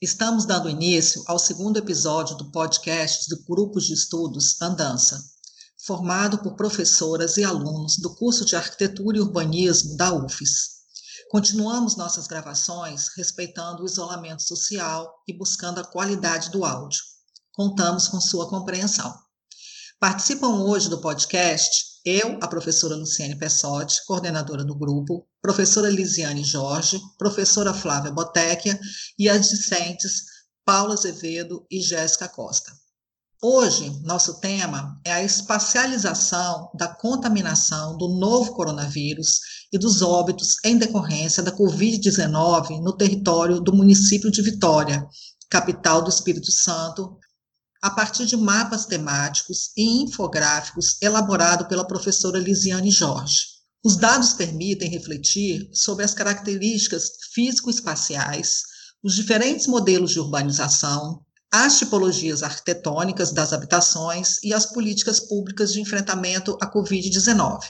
[0.00, 5.18] Estamos dando início ao segundo episódio do podcast do Grupos de Estudos Andança,
[5.86, 10.82] formado por professoras e alunos do curso de Arquitetura e Urbanismo da UFES.
[11.30, 17.00] Continuamos nossas gravações respeitando o isolamento social e buscando a qualidade do áudio.
[17.52, 19.18] Contamos com sua compreensão.
[19.98, 27.00] Participam hoje do podcast eu, a professora Luciane Pessotti, coordenadora do grupo, professora Lisiane Jorge,
[27.18, 28.78] professora Flávia Botecchia
[29.18, 30.22] e as discentes
[30.64, 32.70] Paula Azevedo e Jéssica Costa.
[33.42, 39.40] Hoje, nosso tema é a espacialização da contaminação do novo coronavírus
[39.72, 45.04] e dos óbitos em decorrência da Covid-19 no território do município de Vitória,
[45.50, 47.18] capital do Espírito Santo,
[47.86, 53.46] a partir de mapas temáticos e infográficos elaborados pela professora Lisiane Jorge.
[53.84, 58.62] Os dados permitem refletir sobre as características físico-espaciais,
[59.04, 61.20] os diferentes modelos de urbanização,
[61.52, 67.60] as tipologias arquitetônicas das habitações e as políticas públicas de enfrentamento à Covid-19.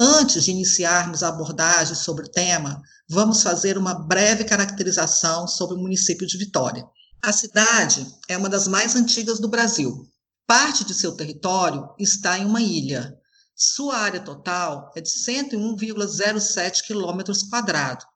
[0.00, 5.78] Antes de iniciarmos a abordagem sobre o tema, vamos fazer uma breve caracterização sobre o
[5.78, 6.86] município de Vitória.
[7.22, 10.08] A cidade é uma das mais antigas do Brasil.
[10.46, 13.12] Parte de seu território está em uma ilha.
[13.56, 18.06] Sua área total é de 101,07 quilômetros quadrados,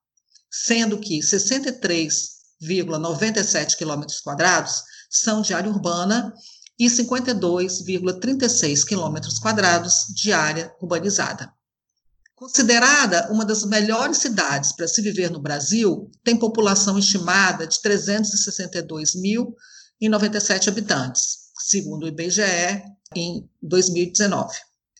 [0.48, 6.32] sendo que 63,97 quilômetros quadrados são de área urbana
[6.78, 11.52] e 52,36 quilômetros quadrados de área urbanizada.
[12.42, 20.66] Considerada uma das melhores cidades para se viver no Brasil, tem população estimada de 362.097
[20.66, 22.82] habitantes, segundo o IBGE,
[23.14, 24.52] em 2019.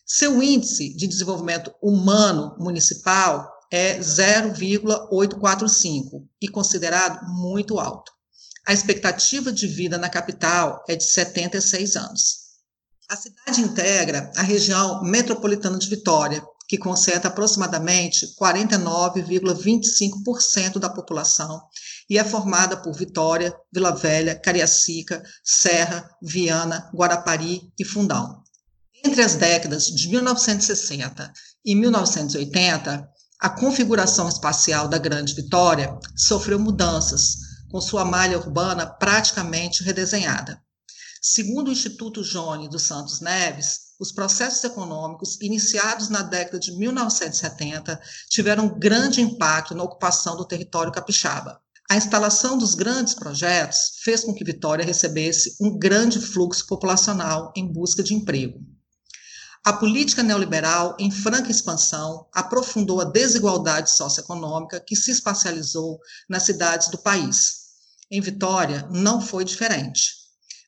[0.05, 8.09] Seu índice de desenvolvimento humano municipal é 0,845 e considerado muito alto.
[8.65, 12.43] A expectativa de vida na capital é de 76 anos.
[13.09, 21.61] A cidade integra a região metropolitana de Vitória, que concentra aproximadamente 49,25% da população
[22.09, 28.41] e é formada por Vitória, Vila Velha, Cariacica, Serra, Viana, Guarapari e Fundão.
[29.03, 31.33] Entre as décadas de 1960
[31.65, 33.09] e 1980,
[33.39, 37.35] a configuração espacial da Grande Vitória sofreu mudanças,
[37.69, 40.62] com sua malha urbana praticamente redesenhada.
[41.25, 47.97] Segundo o Instituto Jone dos Santos Neves, os processos econômicos iniciados na década de 1970
[48.29, 51.61] tiveram grande impacto na ocupação do território capixaba.
[51.89, 57.71] A instalação dos grandes projetos fez com que Vitória recebesse um grande fluxo populacional em
[57.71, 58.59] busca de emprego.
[59.63, 66.89] A política neoliberal, em franca expansão, aprofundou a desigualdade socioeconômica que se espacializou nas cidades
[66.89, 67.63] do país.
[68.11, 70.22] Em Vitória, não foi diferente.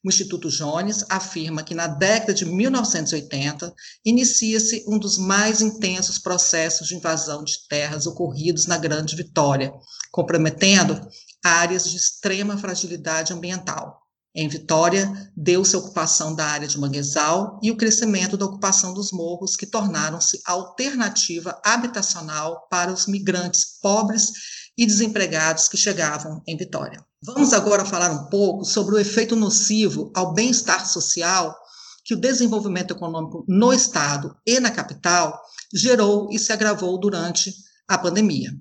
[0.06, 3.74] O Instituto Jones afirma que na década de 1980
[4.06, 9.74] inicia-se um dos mais intensos processos de invasão de terras ocorridos na Grande Vitória,
[10.12, 11.02] comprometendo
[11.44, 14.00] áreas de extrema fragilidade ambiental.
[14.36, 19.12] Em Vitória, deu-se a ocupação da área de manguezal e o crescimento da ocupação dos
[19.12, 24.32] morros, que tornaram-se alternativa habitacional para os migrantes pobres
[24.78, 27.04] e desempregados que chegavam em Vitória.
[27.26, 31.56] Vamos agora falar um pouco sobre o efeito nocivo ao bem-estar social
[32.04, 35.42] que o desenvolvimento econômico no Estado e na capital
[35.74, 37.52] gerou e se agravou durante
[37.88, 38.52] a pandemia.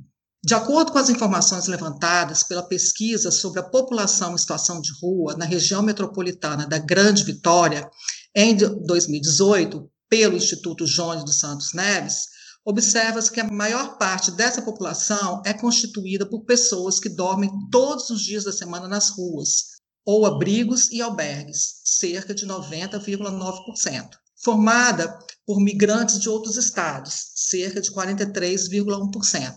[0.43, 5.37] De acordo com as informações levantadas pela pesquisa sobre a população em situação de rua
[5.37, 7.87] na região metropolitana da Grande Vitória,
[8.35, 12.34] em 2018, pelo Instituto Jones dos Santos Neves,
[12.65, 18.23] observa-se que a maior parte dessa população é constituída por pessoas que dormem todos os
[18.23, 19.75] dias da semana nas ruas,
[20.05, 24.09] ou abrigos e albergues, cerca de 90,9%.
[24.43, 29.57] Formada por migrantes de outros estados, cerca de 43,1%.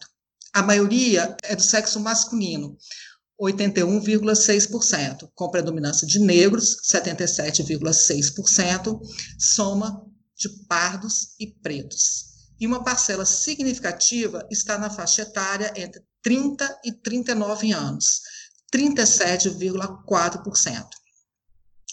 [0.53, 2.77] A maioria é do sexo masculino,
[3.39, 8.99] 81,6%, com predominância de negros, 77,6%,
[9.37, 10.03] soma
[10.35, 12.26] de pardos e pretos
[12.59, 18.21] e uma parcela significativa está na faixa etária entre 30 e 39 anos,
[18.73, 20.85] 37,4%.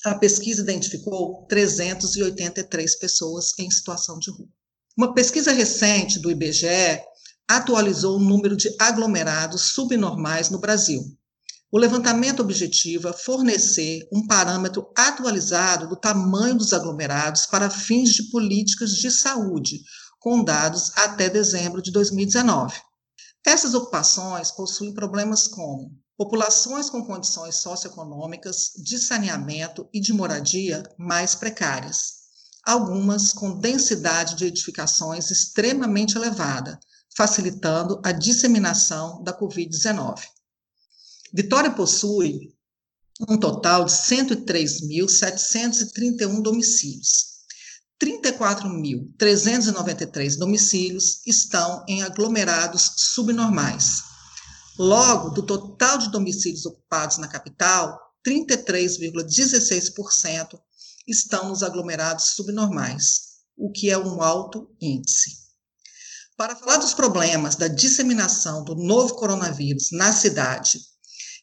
[0.05, 4.49] A pesquisa identificou 383 pessoas em situação de rua.
[4.97, 7.01] Uma pesquisa recente do IBGE
[7.49, 11.03] atualizou o número de aglomerados subnormais no Brasil.
[11.73, 18.95] O levantamento objetiva fornecer um parâmetro atualizado do tamanho dos aglomerados para fins de políticas
[18.95, 19.83] de saúde,
[20.25, 22.81] com dados até dezembro de 2019.
[23.47, 31.35] Essas ocupações possuem problemas como populações com condições socioeconômicas, de saneamento e de moradia mais
[31.35, 32.23] precárias,
[32.65, 36.81] algumas com densidade de edificações extremamente elevada,
[37.15, 40.23] facilitando a disseminação da Covid-19.
[41.35, 42.55] Vitória possui
[43.29, 47.34] um total de 103.731 domicílios.
[48.03, 54.03] 34.393 domicílios estão em aglomerados subnormais.
[54.79, 60.59] Logo, do total de domicílios ocupados na capital, 33,16%
[61.07, 65.45] estão nos aglomerados subnormais, o que é um alto índice.
[66.37, 70.81] Para falar dos problemas da disseminação do novo coronavírus na cidade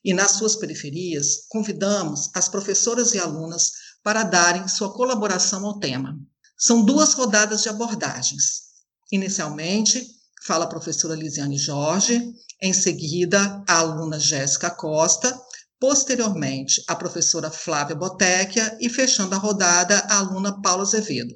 [0.04, 3.72] e nas suas periferias, convidamos as professoras e alunas
[4.04, 6.20] para darem sua colaboração ao tema.
[6.64, 8.62] São duas rodadas de abordagens.
[9.12, 10.08] Inicialmente,
[10.46, 12.24] fala a professora Lisiane Jorge,
[12.62, 15.36] em seguida, a aluna Jéssica Costa,
[15.80, 21.34] posteriormente, a professora Flávia Botecchia e, fechando a rodada, a aluna Paula Azevedo.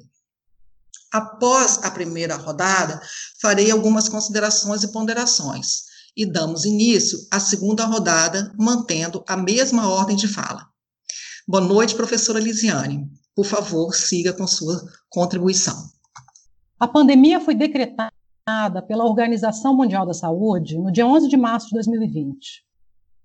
[1.10, 3.02] Após a primeira rodada,
[3.42, 5.86] farei algumas considerações e ponderações
[6.16, 10.68] e damos início à segunda rodada, mantendo a mesma ordem de fala.
[11.48, 13.10] Boa noite, professora Lisiane.
[13.36, 14.80] Por favor, siga com sua
[15.10, 15.76] contribuição.
[16.80, 18.10] A pandemia foi decretada
[18.88, 22.64] pela Organização Mundial da Saúde no dia 11 de março de 2020.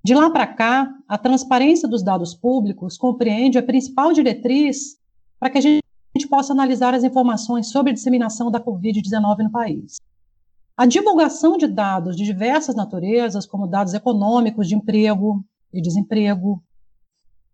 [0.03, 4.97] De lá para cá, a transparência dos dados públicos compreende a principal diretriz
[5.39, 5.81] para que a gente
[6.29, 10.01] possa analisar as informações sobre a disseminação da Covid-19 no país.
[10.75, 16.61] A divulgação de dados de diversas naturezas, como dados econômicos de emprego e desemprego,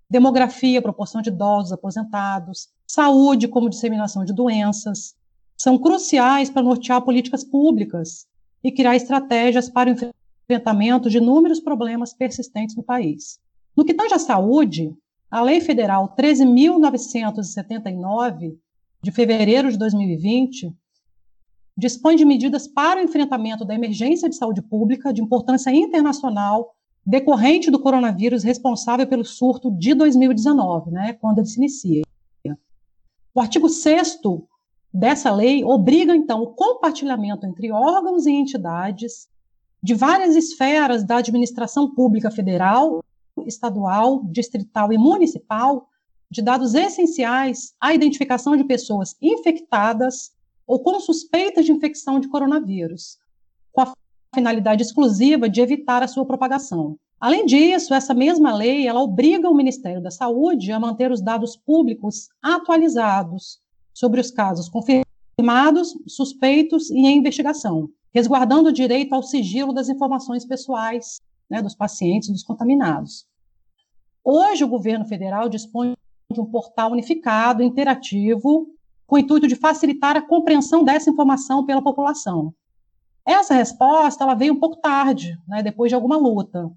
[0.10, 5.16] demografia, proporção de idosos aposentados, saúde como disseminação de doenças,
[5.58, 8.26] são cruciais para nortear políticas públicas
[8.64, 9.96] e criar estratégias para o
[10.50, 13.40] enfrentamento de inúmeros problemas persistentes no país.
[13.76, 14.96] No que tange à saúde,
[15.30, 18.58] a Lei Federal 13.979,
[19.02, 20.74] de fevereiro de 2020,
[21.78, 26.74] dispõe de medidas para o enfrentamento da emergência de saúde pública de importância internacional
[27.08, 32.04] decorrente do coronavírus responsável pelo surto de 2019, né, quando ele se inicia.
[33.34, 34.20] O artigo 6
[34.94, 39.30] dessa lei obriga, então, o compartilhamento entre órgãos e entidades
[39.82, 43.02] de várias esferas da administração pública federal,
[43.46, 45.88] estadual, distrital e municipal
[46.30, 50.34] de dados essenciais à identificação de pessoas infectadas
[50.66, 53.18] ou com suspeitas de infecção de coronavírus,
[53.72, 53.94] com a
[54.34, 56.98] finalidade exclusiva de evitar a sua propagação.
[57.20, 61.56] Além disso, essa mesma lei ela obriga o Ministério da Saúde a manter os dados
[61.56, 63.60] públicos atualizados
[63.94, 70.46] sobre os casos confirmados, suspeitos e em investigação, resguardando o direito ao sigilo das informações
[70.46, 71.20] pessoais
[71.50, 73.26] né, dos pacientes dos contaminados.
[74.24, 75.96] Hoje, o governo federal dispõe
[76.32, 78.68] de um portal unificado, interativo,
[79.08, 82.54] com o intuito de facilitar a compreensão dessa informação pela população.
[83.28, 86.72] Essa resposta ela veio um pouco tarde, né, depois de alguma luta.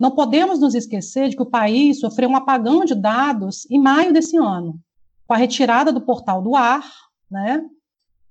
[0.00, 4.14] Não podemos nos esquecer de que o país sofreu um apagão de dados em maio
[4.14, 4.80] desse ano,
[5.26, 6.90] com a retirada do portal do ar,
[7.30, 7.62] né?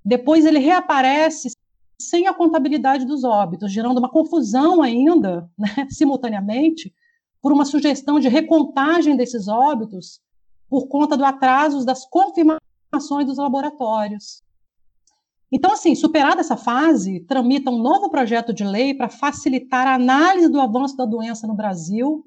[0.04, 1.52] Depois ele reaparece
[1.96, 6.92] sem a contabilidade dos óbitos, gerando uma confusão ainda, né, simultaneamente,
[7.40, 10.20] por uma sugestão de recontagem desses óbitos
[10.68, 14.42] por conta do atraso das confirmações dos laboratórios.
[15.56, 20.50] Então, assim, superada essa fase, tramita um novo projeto de lei para facilitar a análise
[20.50, 22.26] do avanço da doença no Brasil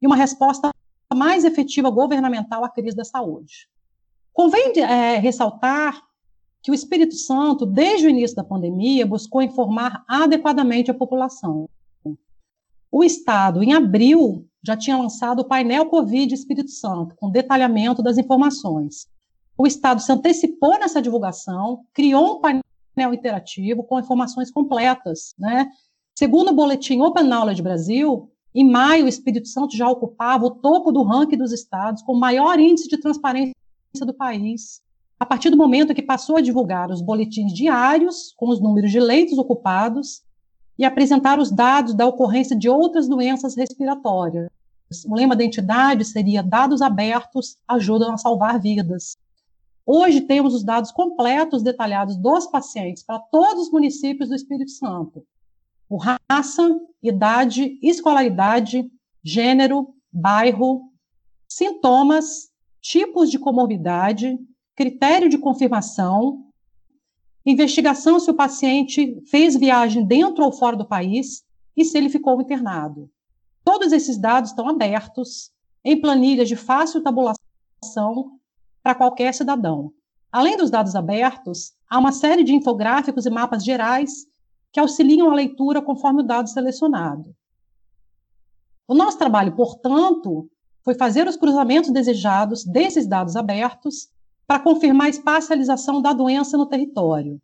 [0.00, 0.70] e uma resposta
[1.12, 3.68] mais efetiva governamental à crise da saúde.
[4.32, 6.00] Convém é, ressaltar
[6.62, 11.68] que o Espírito Santo, desde o início da pandemia, buscou informar adequadamente a população.
[12.92, 18.18] O Estado, em abril, já tinha lançado o painel Covid Espírito Santo, com detalhamento das
[18.18, 19.08] informações
[19.58, 22.62] o Estado se antecipou nessa divulgação, criou um painel
[23.02, 25.34] interativo com informações completas.
[25.38, 25.68] Né?
[26.18, 30.90] Segundo o boletim Open Knowledge Brasil, em maio, o Espírito Santo já ocupava o topo
[30.90, 33.54] do ranking dos estados com maior índice de transparência
[34.00, 34.82] do país.
[35.20, 39.00] A partir do momento que passou a divulgar os boletins diários com os números de
[39.00, 40.22] leitos ocupados
[40.78, 44.48] e apresentar os dados da ocorrência de outras doenças respiratórias.
[45.06, 49.16] O lema da entidade seria: dados abertos ajudam a salvar vidas.
[49.90, 55.26] Hoje temos os dados completos, detalhados dos pacientes para todos os municípios do Espírito Santo.
[55.88, 58.86] O raça, idade, escolaridade,
[59.24, 60.92] gênero, bairro,
[61.50, 62.50] sintomas,
[62.82, 64.38] tipos de comorbidade,
[64.76, 66.44] critério de confirmação,
[67.46, 72.38] investigação se o paciente fez viagem dentro ou fora do país e se ele ficou
[72.42, 73.10] internado.
[73.64, 75.50] Todos esses dados estão abertos
[75.82, 78.37] em planilhas de fácil tabulação
[78.88, 79.92] para qualquer cidadão.
[80.32, 84.24] Além dos dados abertos, há uma série de infográficos e mapas gerais
[84.72, 87.36] que auxiliam a leitura conforme o dado selecionado.
[88.86, 90.48] O nosso trabalho, portanto,
[90.82, 94.08] foi fazer os cruzamentos desejados desses dados abertos
[94.46, 97.38] para confirmar a espacialização da doença no território.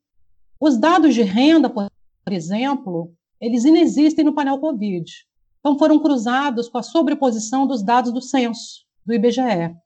[0.59, 1.91] Os dados de renda, por
[2.31, 5.13] exemplo, eles inexistem no painel COVID.
[5.61, 9.84] Então, foram cruzados com a sobreposição dos dados do censo, do IBGE.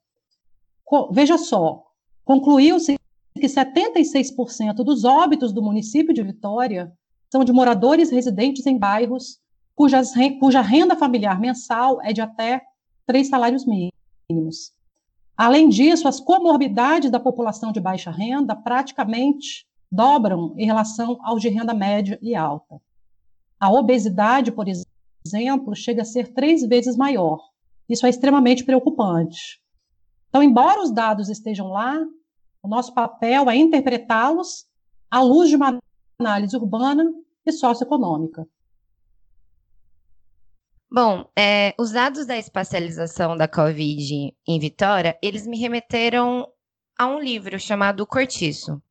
[1.11, 1.83] Veja só,
[2.25, 2.97] concluiu-se
[3.35, 6.91] que 76% dos óbitos do município de Vitória
[7.31, 9.39] são de moradores residentes em bairros
[9.75, 12.61] cujas, cuja renda familiar mensal é de até
[13.05, 14.73] três salários mínimos.
[15.37, 21.47] Além disso, as comorbidades da população de baixa renda praticamente dobram em relação aos de
[21.47, 22.81] renda média e alta.
[23.57, 27.39] A obesidade, por exemplo, chega a ser três vezes maior.
[27.87, 29.61] Isso é extremamente preocupante.
[30.29, 31.99] Então, embora os dados estejam lá,
[32.61, 34.65] o nosso papel é interpretá-los
[35.09, 35.79] à luz de uma
[36.19, 37.11] análise urbana
[37.45, 38.47] e socioeconômica.
[40.91, 46.47] Bom, é, os dados da espacialização da Covid em Vitória, eles me remeteram
[46.97, 48.81] a um livro chamado Cortiço.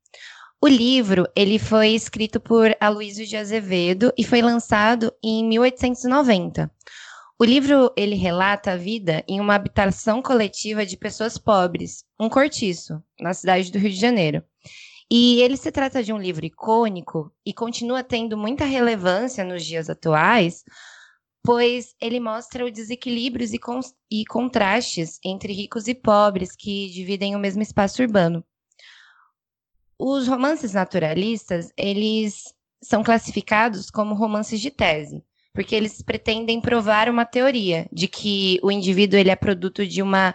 [0.61, 6.71] O livro, ele foi escrito por Aloysio de Azevedo e foi lançado em 1890.
[7.41, 13.01] O livro, ele relata a vida em uma habitação coletiva de pessoas pobres, um cortiço,
[13.21, 14.43] na cidade do Rio de Janeiro.
[15.09, 19.89] E ele se trata de um livro icônico e continua tendo muita relevância nos dias
[19.89, 20.65] atuais,
[21.41, 23.79] pois ele mostra os desequilíbrios e, con
[24.11, 28.45] e contrastes entre ricos e pobres que dividem o mesmo espaço urbano.
[29.97, 32.53] Os romances naturalistas, eles
[32.83, 35.25] são classificados como romances de tese,
[35.59, 40.33] porque eles pretendem provar uma teoria de que o indivíduo ele é produto de uma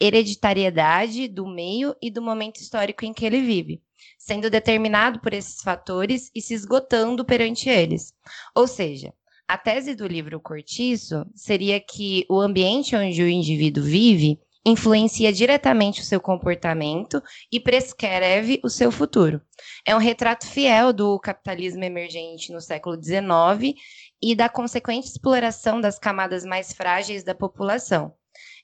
[0.00, 3.80] hereditariedade do meio e do momento histórico em que ele vive,
[4.18, 8.12] sendo determinado por esses fatores e se esgotando perante eles.
[8.52, 9.14] Ou seja,
[9.46, 16.00] a tese do livro Cortiço seria que o ambiente onde o indivíduo vive influencia diretamente
[16.00, 19.40] o seu comportamento e prescreve o seu futuro.
[19.86, 23.78] É um retrato fiel do capitalismo emergente no século XIX
[24.26, 28.14] e da consequente exploração das camadas mais frágeis da população.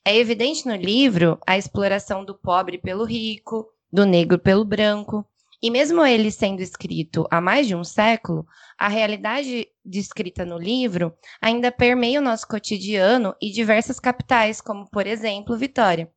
[0.02, 5.22] É evidente no livro a exploração do pobre pelo rico, do negro pelo branco,
[5.62, 8.46] e mesmo ele sendo escrito há mais de um século,
[8.78, 15.06] a realidade descrita no livro ainda permeia o nosso cotidiano e diversas capitais, como, por
[15.06, 16.10] exemplo, Vitória.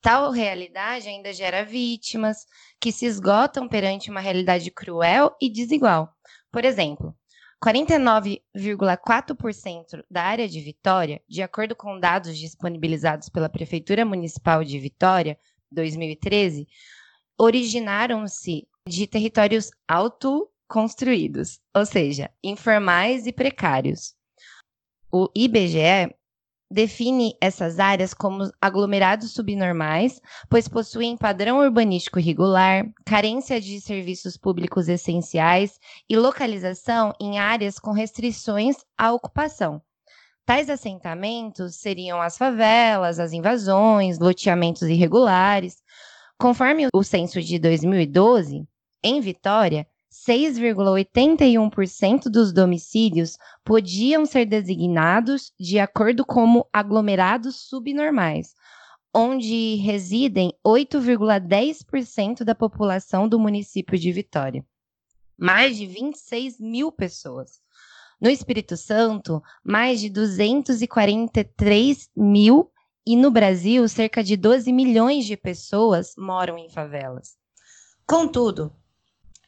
[0.00, 2.46] Tal realidade ainda gera vítimas
[2.80, 6.14] que se esgotam perante uma realidade cruel e desigual.
[6.52, 7.12] Por exemplo,
[7.62, 15.38] 49,4% da área de Vitória, de acordo com dados disponibilizados pela Prefeitura Municipal de Vitória,
[15.70, 16.68] 2013,
[17.38, 24.14] originaram-se de territórios autoconstruídos, ou seja, informais e precários.
[25.10, 26.14] O IBGE
[26.70, 34.88] define essas áreas como aglomerados subnormais, pois possuem padrão urbanístico regular, carência de serviços públicos
[34.88, 39.80] essenciais e localização em áreas com restrições à ocupação.
[40.44, 45.82] Tais assentamentos seriam as favelas, as invasões, loteamentos irregulares,
[46.38, 48.68] Conforme o censo de 2012,
[49.02, 49.86] em Vitória,
[50.24, 58.54] 6,81% dos domicílios podiam ser designados de acordo como aglomerados subnormais,
[59.14, 64.64] onde residem 8,10% da população do município de Vitória.
[65.38, 67.60] Mais de 26 mil pessoas.
[68.18, 72.72] No Espírito Santo, mais de 243 mil
[73.06, 77.36] e no Brasil, cerca de 12 milhões de pessoas moram em favelas.
[78.06, 78.72] Contudo,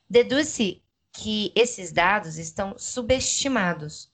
[0.09, 4.11] deduz-se que esses dados estão subestimados.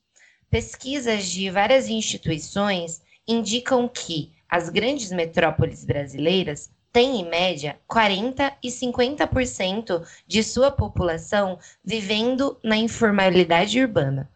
[0.49, 8.69] Pesquisas de várias instituições indicam que as grandes metrópoles brasileiras têm, em média, 40% e
[8.69, 14.31] 50% de sua população vivendo na informalidade urbana,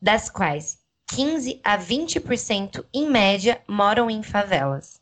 [0.00, 0.78] das quais
[1.08, 5.00] 15 a 20% em média moram em favelas.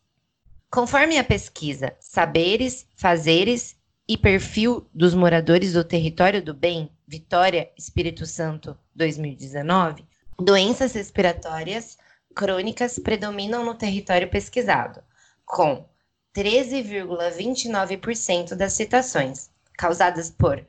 [0.69, 3.74] Conforme a pesquisa Saberes, Fazeres
[4.07, 10.05] e Perfil dos Moradores do Território do Bem, Vitória, Espírito Santo, 2019,
[10.39, 11.97] doenças respiratórias
[12.35, 15.03] crônicas predominam no território pesquisado,
[15.47, 15.89] com
[16.37, 20.63] 13,29% das citações causadas por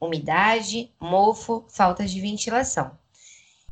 [0.00, 2.98] umidade, mofo, falta de ventilação.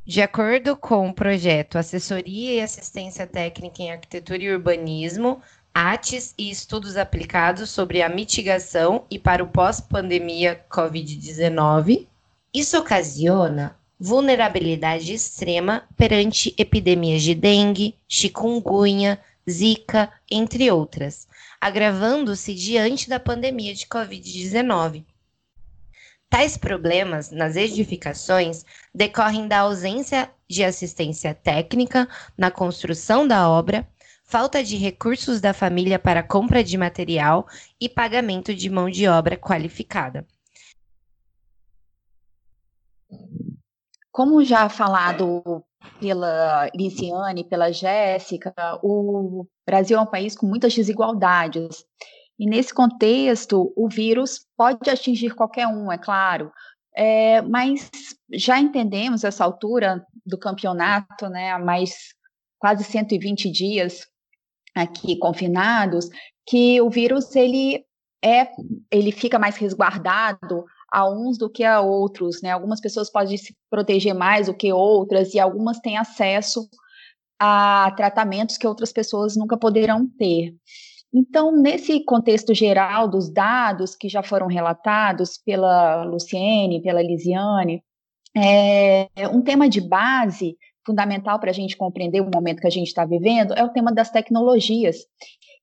[0.07, 5.41] De acordo com o projeto Assessoria e Assistência Técnica em Arquitetura e Urbanismo,
[5.75, 12.07] ATES e estudos aplicados sobre a mitigação e para o pós-pandemia Covid-19,
[12.55, 21.27] isso ocasiona vulnerabilidade extrema perante epidemias de dengue, chikungunya, zika, entre outras,
[21.61, 25.05] agravando-se diante da pandemia de Covid-19.
[26.31, 28.65] Tais problemas nas edificações
[28.95, 33.89] decorrem da ausência de assistência técnica na construção da obra,
[34.25, 37.47] falta de recursos da família para compra de material
[37.81, 40.27] e pagamento de mão de obra qualificada.
[44.11, 45.63] Como já falado
[46.01, 51.85] pela Lisiane, pela Jéssica, o Brasil é um país com muitas desigualdades.
[52.39, 56.51] E nesse contexto, o vírus pode atingir qualquer um, é claro,
[56.97, 57.91] é, mas
[58.33, 62.15] já entendemos essa altura do campeonato, né, há mais
[62.59, 64.09] quase 120 dias
[64.75, 66.09] aqui confinados,
[66.47, 67.85] que o vírus ele
[68.23, 68.49] é,
[68.91, 72.53] ele fica mais resguardado a uns do que a outros, né?
[72.53, 76.69] Algumas pessoas podem se proteger mais do que outras e algumas têm acesso
[77.39, 80.55] a tratamentos que outras pessoas nunca poderão ter.
[81.13, 87.83] Então, nesse contexto geral dos dados que já foram relatados pela Luciene, pela Lisiane,
[88.37, 92.89] é, um tema de base fundamental para a gente compreender o momento que a gente
[92.89, 94.99] está vivendo é o tema das tecnologias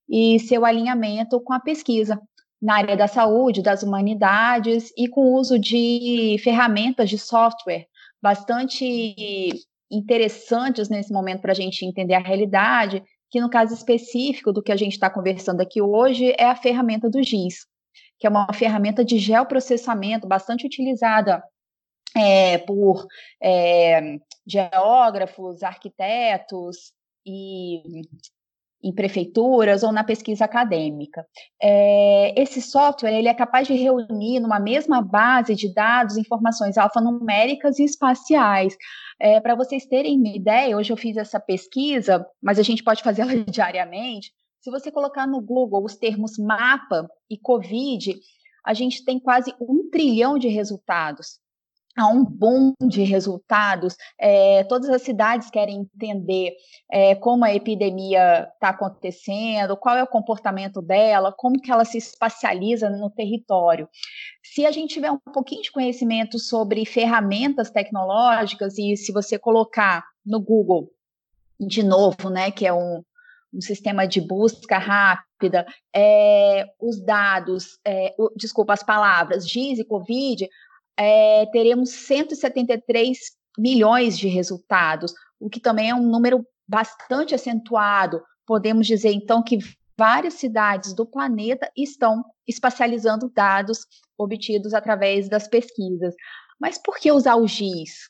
[0.08, 2.20] e seu alinhamento com a pesquisa
[2.60, 7.86] na área da saúde, das humanidades e com o uso de ferramentas de software
[8.22, 9.50] bastante
[9.90, 14.70] interessantes nesse momento para a gente entender a realidade que no caso específico do que
[14.70, 17.66] a gente está conversando aqui hoje é a ferramenta do GIS,
[18.18, 21.42] que é uma ferramenta de geoprocessamento bastante utilizada
[22.14, 23.06] é, por
[23.42, 26.92] é, geógrafos, arquitetos
[27.24, 28.02] e
[28.82, 31.24] em prefeituras ou na pesquisa acadêmica.
[31.62, 37.78] É, esse software ele é capaz de reunir numa mesma base de dados informações alfanuméricas
[37.78, 38.76] e espaciais.
[39.20, 43.02] É, Para vocês terem uma ideia, hoje eu fiz essa pesquisa, mas a gente pode
[43.02, 44.32] fazê-la diariamente.
[44.60, 48.16] Se você colocar no Google os termos mapa e Covid,
[48.64, 51.41] a gente tem quase um trilhão de resultados
[51.96, 53.96] há um boom de resultados.
[54.18, 56.54] É, todas as cidades querem entender
[56.90, 61.98] é, como a epidemia está acontecendo, qual é o comportamento dela, como que ela se
[61.98, 63.88] espacializa no território.
[64.42, 70.04] Se a gente tiver um pouquinho de conhecimento sobre ferramentas tecnológicas e se você colocar
[70.24, 70.90] no Google
[71.60, 73.04] de novo, né, que é um,
[73.52, 79.84] um sistema de busca rápida, é, os dados, é, o, desculpa as palavras, GIS e
[79.84, 80.48] COVID,
[80.96, 83.18] é, teremos 173
[83.58, 88.22] milhões de resultados, o que também é um número bastante acentuado.
[88.46, 89.58] Podemos dizer, então, que
[89.98, 96.14] várias cidades do planeta estão espacializando dados obtidos através das pesquisas.
[96.58, 98.08] Mas por que usar o GIS?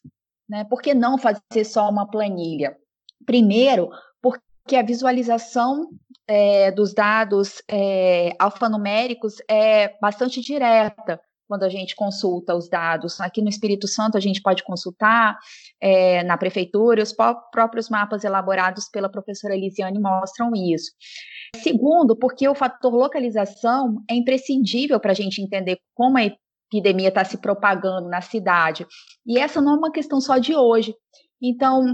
[0.49, 0.65] Né?
[0.65, 2.77] Por que não fazer só uma planilha?
[3.25, 3.91] Primeiro,
[4.21, 5.89] porque a visualização
[6.27, 13.21] é, dos dados é, alfanuméricos é bastante direta quando a gente consulta os dados.
[13.21, 15.39] Aqui no Espírito Santo, a gente pode consultar
[15.81, 20.93] é, na prefeitura, os próprios mapas elaborados pela professora Elisiane mostram isso.
[21.57, 27.25] Segundo, porque o fator localização é imprescindível para a gente entender como a epidemia está
[27.25, 28.87] se propagando na cidade.
[29.27, 30.95] E essa não é uma questão só de hoje.
[31.43, 31.85] Então,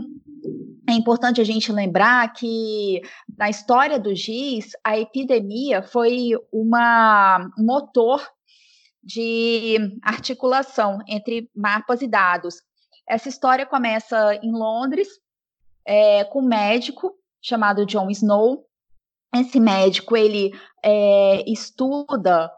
[0.88, 3.00] é importante a gente lembrar que
[3.36, 8.22] na história do GIS, a epidemia foi uma, um motor
[9.08, 12.56] de articulação entre mapas e dados.
[13.08, 15.08] Essa história começa em Londres,
[15.86, 18.66] é, com um médico chamado John Snow.
[19.34, 20.52] Esse médico ele
[20.84, 22.52] é, estuda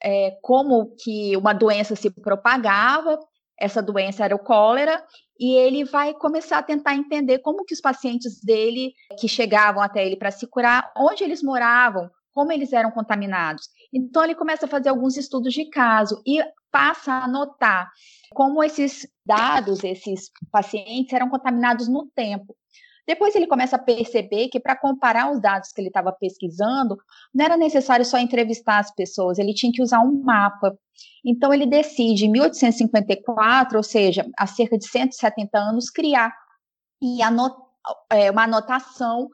[0.00, 3.18] é, como que uma doença se propagava.
[3.58, 5.04] Essa doença era o cólera
[5.40, 10.06] e ele vai começar a tentar entender como que os pacientes dele que chegavam até
[10.06, 13.70] ele para se curar, onde eles moravam, como eles eram contaminados.
[13.90, 17.90] Então, ele começa a fazer alguns estudos de caso e passa a notar
[18.34, 22.54] como esses dados, esses pacientes eram contaminados no tempo.
[23.08, 26.98] Depois ele começa a perceber que para comparar os dados que ele estava pesquisando,
[27.34, 30.76] não era necessário só entrevistar as pessoas, ele tinha que usar um mapa.
[31.24, 36.34] Então ele decide, em 1854, ou seja, há cerca de 170 anos, criar
[37.00, 37.22] e
[38.10, 39.28] é, uma anotação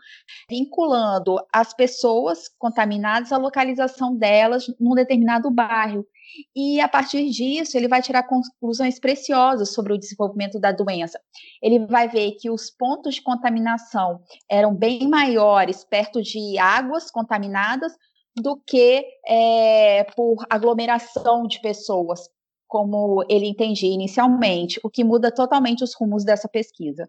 [0.49, 6.07] vinculando as pessoas contaminadas à localização delas num determinado bairro.
[6.55, 11.21] E a partir disso, ele vai tirar conclusões preciosas sobre o desenvolvimento da doença.
[11.62, 17.93] Ele vai ver que os pontos de contaminação eram bem maiores perto de águas contaminadas
[18.35, 22.31] do que é, por aglomeração de pessoas,
[22.67, 27.09] como ele entendia inicialmente, o que muda totalmente os rumos dessa pesquisa.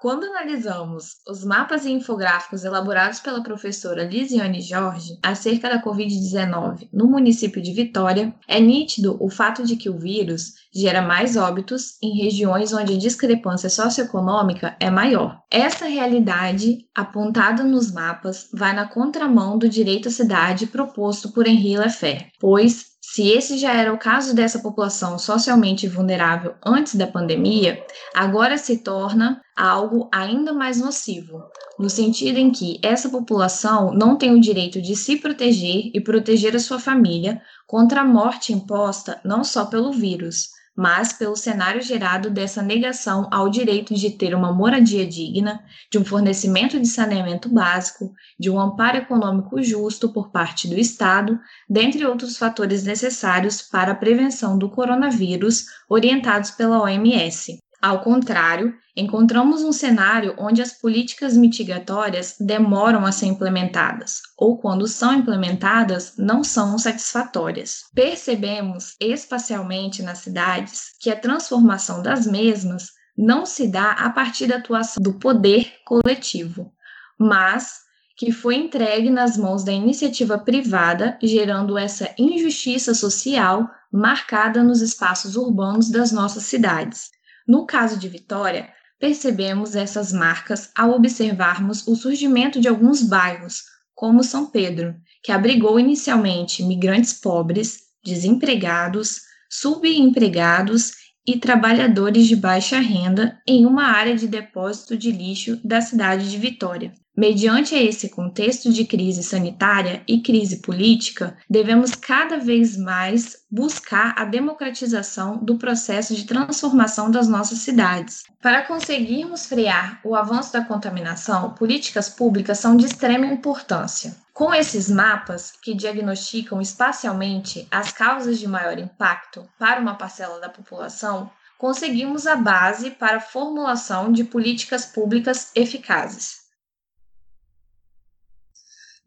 [0.00, 7.08] Quando analisamos os mapas e infográficos elaborados pela professora Lisiane Jorge acerca da Covid-19 no
[7.08, 12.16] município de Vitória, é nítido o fato de que o vírus gera mais óbitos em
[12.16, 15.40] regiões onde a discrepância socioeconômica é maior.
[15.50, 21.76] Essa realidade, apontada nos mapas, vai na contramão do direito à cidade proposto por Henri
[21.76, 27.82] Lefebvre, pois se esse já era o caso dessa população socialmente vulnerável antes da pandemia,
[28.14, 31.42] agora se torna algo ainda mais nocivo,
[31.78, 36.54] no sentido em que essa população não tem o direito de se proteger e proteger
[36.54, 42.30] a sua família contra a morte imposta não só pelo vírus, mas pelo cenário gerado
[42.30, 45.60] dessa negação ao direito de ter uma moradia digna,
[45.90, 51.36] de um fornecimento de saneamento básico, de um amparo econômico justo por parte do Estado,
[51.68, 57.58] dentre outros fatores necessários para a prevenção do coronavírus orientados pela OMS.
[57.80, 64.88] Ao contrário, encontramos um cenário onde as políticas mitigatórias demoram a ser implementadas, ou quando
[64.88, 67.84] são implementadas, não são satisfatórias.
[67.94, 74.56] Percebemos, espacialmente nas cidades, que a transformação das mesmas não se dá a partir da
[74.56, 76.72] atuação do poder coletivo,
[77.16, 77.86] mas
[78.16, 85.36] que foi entregue nas mãos da iniciativa privada, gerando essa injustiça social marcada nos espaços
[85.36, 87.16] urbanos das nossas cidades.
[87.48, 88.68] No caso de Vitória,
[89.00, 93.62] percebemos essas marcas ao observarmos o surgimento de alguns bairros,
[93.94, 100.92] como São Pedro, que abrigou inicialmente migrantes pobres, desempregados, subempregados
[101.26, 106.36] e trabalhadores de baixa renda em uma área de depósito de lixo da cidade de
[106.36, 106.92] Vitória.
[107.18, 114.24] Mediante esse contexto de crise sanitária e crise política, devemos cada vez mais buscar a
[114.24, 118.22] democratização do processo de transformação das nossas cidades.
[118.40, 124.14] Para conseguirmos frear o avanço da contaminação, políticas públicas são de extrema importância.
[124.32, 130.48] Com esses mapas, que diagnosticam espacialmente as causas de maior impacto para uma parcela da
[130.48, 131.28] população,
[131.58, 136.46] conseguimos a base para a formulação de políticas públicas eficazes.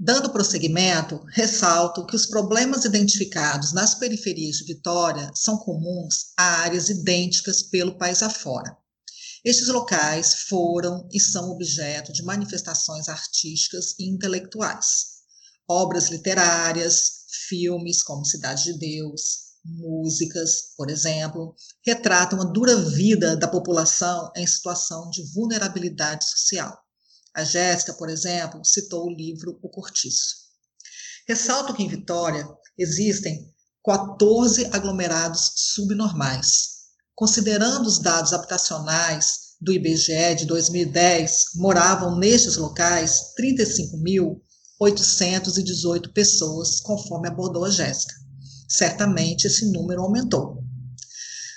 [0.03, 6.89] Dando prosseguimento, ressalto que os problemas identificados nas periferias de Vitória são comuns a áreas
[6.89, 8.75] idênticas pelo país afora.
[9.45, 15.19] Estes locais foram e são objeto de manifestações artísticas e intelectuais.
[15.69, 21.53] Obras literárias, filmes como Cidade de Deus, músicas, por exemplo,
[21.85, 26.75] retratam a dura vida da população em situação de vulnerabilidade social.
[27.33, 30.35] A Jéssica, por exemplo, citou o livro O Cortiço.
[31.27, 32.45] Ressalto que em Vitória
[32.77, 33.49] existem
[33.85, 36.81] 14 aglomerados subnormais.
[37.15, 43.33] Considerando os dados habitacionais do IBGE de 2010, moravam nestes locais
[44.81, 48.13] 35.818 pessoas, conforme abordou a Jéssica.
[48.67, 50.60] Certamente esse número aumentou.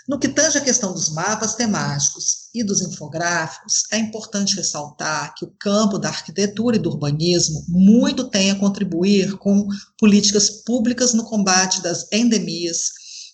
[0.07, 5.47] No que tange a questão dos mapas temáticos e dos infográficos, é importante ressaltar que
[5.47, 9.67] o campo da arquitetura e do urbanismo muito tem a contribuir com
[9.99, 12.91] políticas públicas no combate das endemias,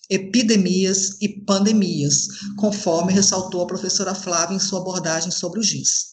[0.09, 6.11] epidemias e pandemias, conforme ressaltou a professora Flávia em sua abordagem sobre o GIS.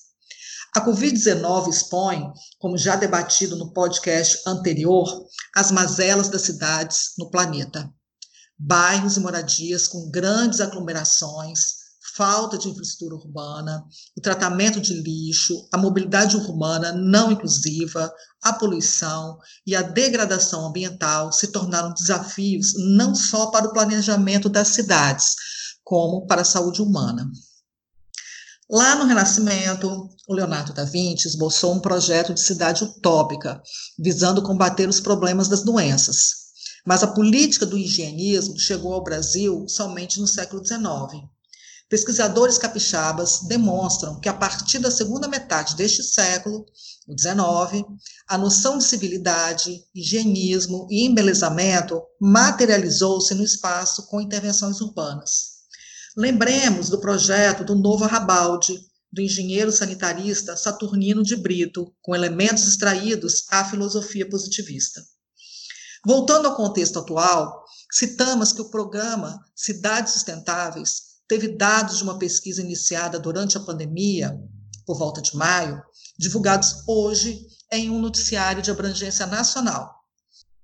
[0.75, 7.89] A Covid-19 expõe, como já debatido no podcast anterior, as mazelas das cidades no planeta
[8.59, 11.79] bairros e moradias com grandes aglomerações,
[12.17, 13.85] falta de infraestrutura urbana,
[14.17, 21.33] o tratamento de lixo, a mobilidade urbana não inclusiva, a poluição e a degradação ambiental
[21.33, 25.35] se tornaram desafios não só para o planejamento das cidades,
[25.85, 27.31] como para a saúde humana.
[28.71, 33.63] Lá no Renascimento, o Leonardo da Vinci esboçou um projeto de cidade utópica,
[33.99, 36.48] visando combater os problemas das doenças,
[36.87, 41.29] mas a política do higienismo chegou ao Brasil somente no século XIX.
[41.89, 46.67] Pesquisadores capixabas demonstram que a partir da segunda metade deste século,
[47.07, 47.87] o XIX,
[48.29, 55.59] a noção de civilidade, higienismo e embelezamento materializou-se no espaço com intervenções urbanas.
[56.15, 58.79] Lembremos do projeto do Novo Arrabalde,
[59.11, 65.01] do engenheiro sanitarista Saturnino de Brito, com elementos extraídos à filosofia positivista.
[66.07, 72.63] Voltando ao contexto atual, citamos que o programa Cidades Sustentáveis teve dados de uma pesquisa
[72.63, 74.39] iniciada durante a pandemia,
[74.87, 75.83] por volta de maio,
[76.19, 79.95] divulgados hoje em um noticiário de abrangência nacional.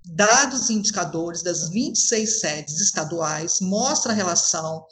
[0.07, 4.85] Dados e indicadores das 26 sedes estaduais mostram a relação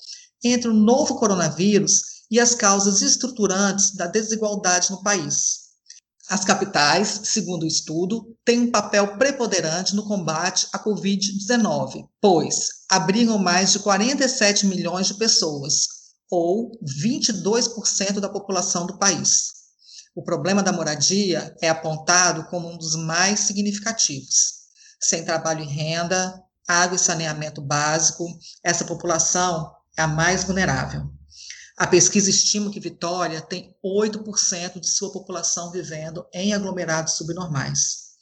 [0.42, 5.61] entre o novo coronavírus e as causas estruturantes da desigualdade no país.
[6.32, 13.36] As capitais, segundo o estudo, têm um papel preponderante no combate à Covid-19, pois abrigam
[13.36, 15.88] mais de 47 milhões de pessoas,
[16.30, 19.48] ou 22% da população do país.
[20.16, 24.54] O problema da moradia é apontado como um dos mais significativos.
[24.98, 28.26] Sem trabalho e renda, água e saneamento básico,
[28.64, 31.12] essa população é a mais vulnerável.
[31.82, 38.12] A pesquisa estima que Vitória tem 8% de sua população vivendo em aglomerados subnormais.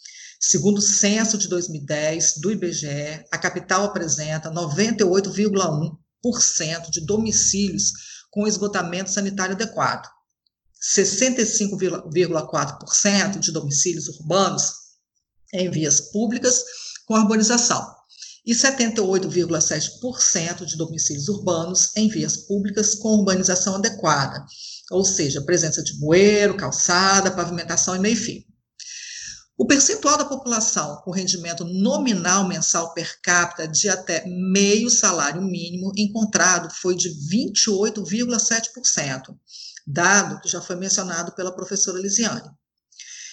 [0.41, 7.93] Segundo o censo de 2010 do IBGE, a capital apresenta 98,1% de domicílios
[8.31, 10.09] com esgotamento sanitário adequado,
[10.97, 14.73] 65,4% de domicílios urbanos
[15.53, 16.65] em vias públicas
[17.05, 18.00] com arborização
[18.47, 24.45] e 78,7% de domicílios urbanos em vias públicas com urbanização adequada,
[24.91, 28.43] ou seja, presença de bueiro, calçada, pavimentação e meio-fio.
[29.61, 35.93] O percentual da população com rendimento nominal mensal per capita de até meio salário mínimo
[35.99, 39.37] encontrado foi de 28,7%,
[39.87, 42.51] dado que já foi mencionado pela professora Lisiane.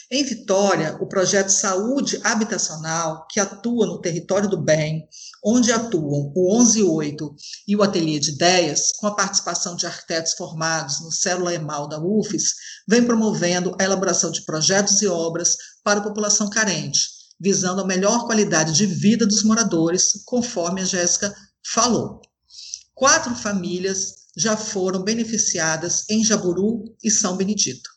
[0.09, 5.05] Em Vitória, o projeto Saúde Habitacional, que atua no território do bem,
[5.43, 7.35] onde atuam o 118
[7.67, 11.99] e o Ateliê de Ideias, com a participação de arquitetos formados no Célula EMAL da
[11.99, 12.53] UFES,
[12.87, 17.01] vem promovendo a elaboração de projetos e obras para a população carente,
[17.37, 21.35] visando a melhor qualidade de vida dos moradores, conforme a Jéssica
[21.73, 22.21] falou.
[22.95, 27.96] Quatro famílias já foram beneficiadas em Jaburu e São Benedito.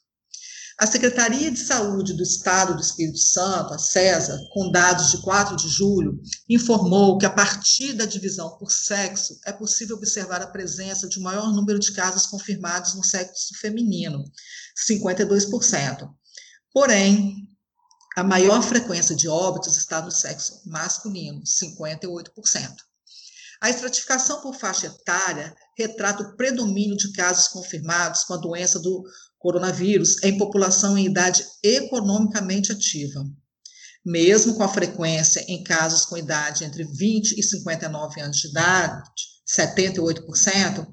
[0.80, 5.54] A Secretaria de Saúde do Estado do Espírito Santo, a CESA, com dados de 4
[5.54, 11.06] de julho, informou que a partir da divisão por sexo é possível observar a presença
[11.06, 14.24] de um maior número de casos confirmados no sexo feminino,
[14.88, 16.08] 52%.
[16.72, 17.46] Porém,
[18.16, 22.30] a maior frequência de óbitos está no sexo masculino, 58%.
[23.60, 29.04] A estratificação por faixa etária retrata o predomínio de casos confirmados com a doença do
[29.38, 33.22] coronavírus em população em idade economicamente ativa.
[34.04, 39.02] Mesmo com a frequência em casos com idade entre 20 e 59 anos de idade,
[39.46, 40.86] 78%,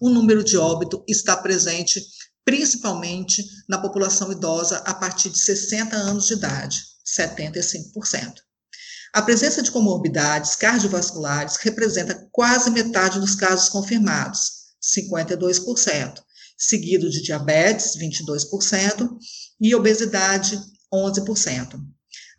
[0.00, 2.00] o número de óbito está presente
[2.44, 8.34] principalmente na população idosa a partir de 60 anos de idade, 75%.
[9.14, 16.22] A presença de comorbidades cardiovasculares representa quase metade dos casos confirmados, 52%,
[16.56, 19.10] seguido de diabetes, 22%,
[19.60, 20.58] e obesidade,
[20.92, 21.78] 11%.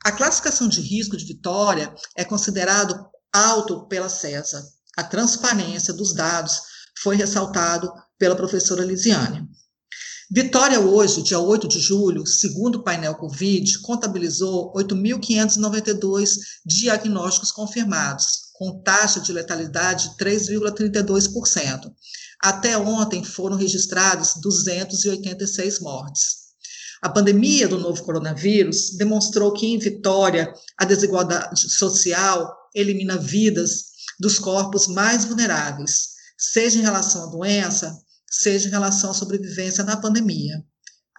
[0.03, 4.67] A classificação de risco de Vitória é considerado alto pela CESA.
[4.97, 6.59] A transparência dos dados
[7.01, 9.47] foi ressaltado pela professora Lisiane.
[10.35, 18.81] Vitória hoje, dia 8 de julho, segundo o painel Covid, contabilizou 8.592 diagnósticos confirmados, com
[18.81, 21.91] taxa de letalidade de 3,32%.
[22.41, 26.25] Até ontem foram registrados 286 mortes.
[26.99, 33.83] A pandemia do novo coronavírus demonstrou que em Vitória a desigualdade social elimina vidas
[34.19, 38.02] dos corpos mais vulneráveis, seja em relação à doença,
[38.33, 40.65] seja em relação à sobrevivência na pandemia.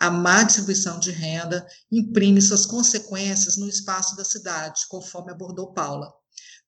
[0.00, 6.12] A má distribuição de renda imprime suas consequências no espaço da cidade, conforme abordou Paula.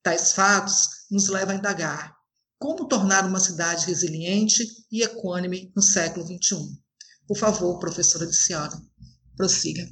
[0.03, 2.15] Tais fatos nos levam a indagar
[2.59, 6.81] como tornar uma cidade resiliente e equânime no século XXI?
[7.27, 8.81] Por favor, professora Luciana,
[9.37, 9.83] prossiga.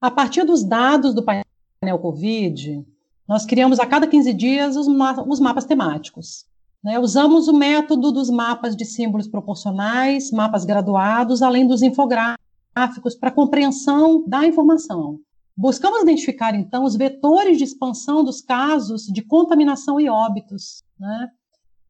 [0.00, 1.49] A partir dos dados do painel
[1.98, 2.86] Covid,
[3.26, 6.44] nós criamos a cada 15 dias os, ma os mapas temáticos.
[6.84, 6.98] Né?
[6.98, 13.30] Usamos o método dos mapas de símbolos proporcionais, mapas graduados, além dos infográficos gráficos para
[13.30, 15.18] compreensão da informação.
[15.56, 20.82] Buscamos identificar, então, os vetores de expansão dos casos de contaminação e óbitos.
[20.98, 21.28] Né?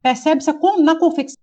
[0.03, 1.37] Percebe-se na confecção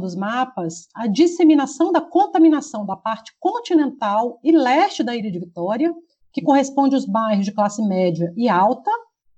[0.00, 5.94] dos mapas a disseminação da contaminação da parte continental e leste da Ilha de Vitória,
[6.36, 8.90] que corresponde aos bairros de classe média e alta,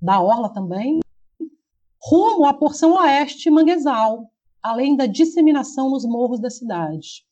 [0.03, 0.99] da Orla também,
[2.03, 7.25] rumo à porção oeste manguezal, além da disseminação nos morros da cidade.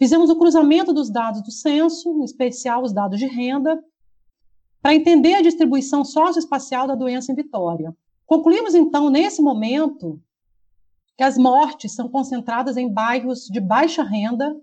[0.00, 3.80] Fizemos o cruzamento dos dados do censo, em especial os dados de renda,
[4.82, 7.96] para entender a distribuição socioespacial da doença em Vitória.
[8.26, 10.20] Concluímos, então, nesse momento,
[11.16, 14.60] que as mortes são concentradas em bairros de baixa renda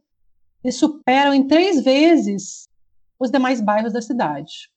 [0.62, 2.68] e superam em três vezes
[3.20, 4.70] os demais bairros da cidade.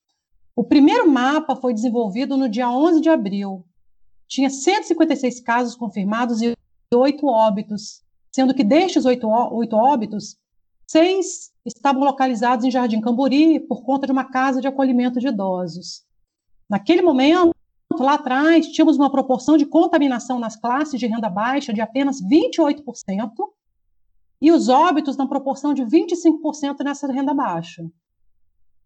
[0.55, 3.65] O primeiro mapa foi desenvolvido no dia 11 de abril.
[4.27, 6.55] Tinha 156 casos confirmados e
[6.95, 10.37] oito óbitos, sendo que destes oito óbitos,
[10.87, 16.05] seis estavam localizados em Jardim Camburi por conta de uma casa de acolhimento de idosos.
[16.69, 17.55] Naquele momento,
[17.99, 22.83] lá atrás, tínhamos uma proporção de contaminação nas classes de renda baixa de apenas 28%,
[24.41, 27.85] e os óbitos na proporção de 25% nessa renda baixa.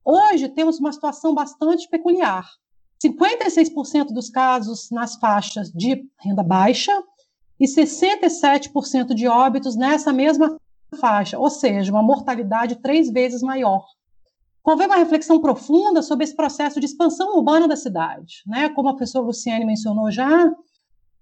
[0.04, 2.48] Hoje temos uma situação bastante peculiar.
[3.04, 6.92] 56% dos casos nas faixas de renda baixa
[7.58, 10.56] e 67% de óbitos nessa mesma
[10.98, 13.84] faixa, ou seja, uma mortalidade três vezes maior.
[14.62, 18.42] Convém uma reflexão profunda sobre esse processo de expansão urbana da cidade.
[18.46, 18.68] Né?
[18.68, 20.52] Como a professora Luciane mencionou já,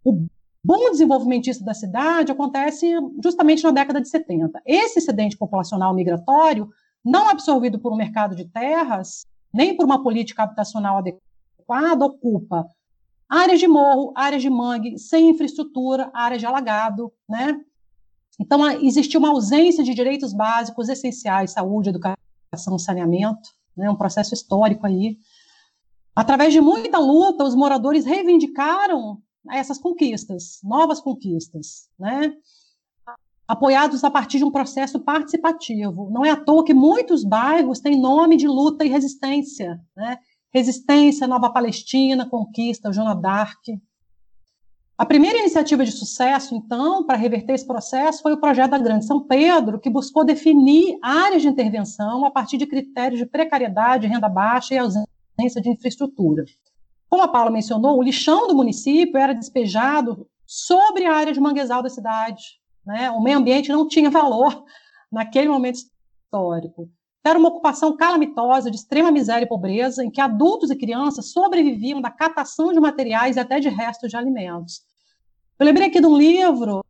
[0.04, 0.26] o
[0.62, 4.60] bom desenvolvimentista da cidade acontece justamente na década de 70.
[4.66, 6.68] Esse excedente populacional migratório,
[7.04, 12.66] não absorvido por um mercado de terras, nem por uma política habitacional adequada, ocupa
[13.28, 17.60] áreas de morro, áreas de mangue, sem infraestrutura, áreas de alagado, né?
[18.40, 23.88] Então, existiu uma ausência de direitos básicos essenciais, saúde, educação, saneamento, né?
[23.90, 25.18] um processo histórico aí.
[26.16, 32.32] Através de muita luta, os moradores reivindicaram essas conquistas, novas conquistas, né?
[33.50, 36.08] Apoiados a partir de um processo participativo.
[36.12, 40.18] Não é à toa que muitos bairros têm nome de luta e resistência, né?
[40.54, 43.76] Resistência, Nova Palestina, Conquista, Joana d'Arc.
[44.96, 49.04] A primeira iniciativa de sucesso, então, para reverter esse processo foi o projeto da Grande
[49.04, 54.28] São Pedro, que buscou definir áreas de intervenção a partir de critérios de precariedade, renda
[54.28, 56.44] baixa e ausência de infraestrutura.
[57.08, 61.82] Como a Paula mencionou, o lixão do município era despejado sobre a área de manguezal
[61.82, 62.59] da cidade.
[62.90, 63.08] Né?
[63.12, 64.64] O meio ambiente não tinha valor
[65.12, 66.90] naquele momento histórico.
[67.24, 72.00] Era uma ocupação calamitosa de extrema miséria e pobreza, em que adultos e crianças sobreviviam
[72.00, 74.80] da catação de materiais e até de restos de alimentos.
[75.56, 76.84] Eu lembrei aqui de um livro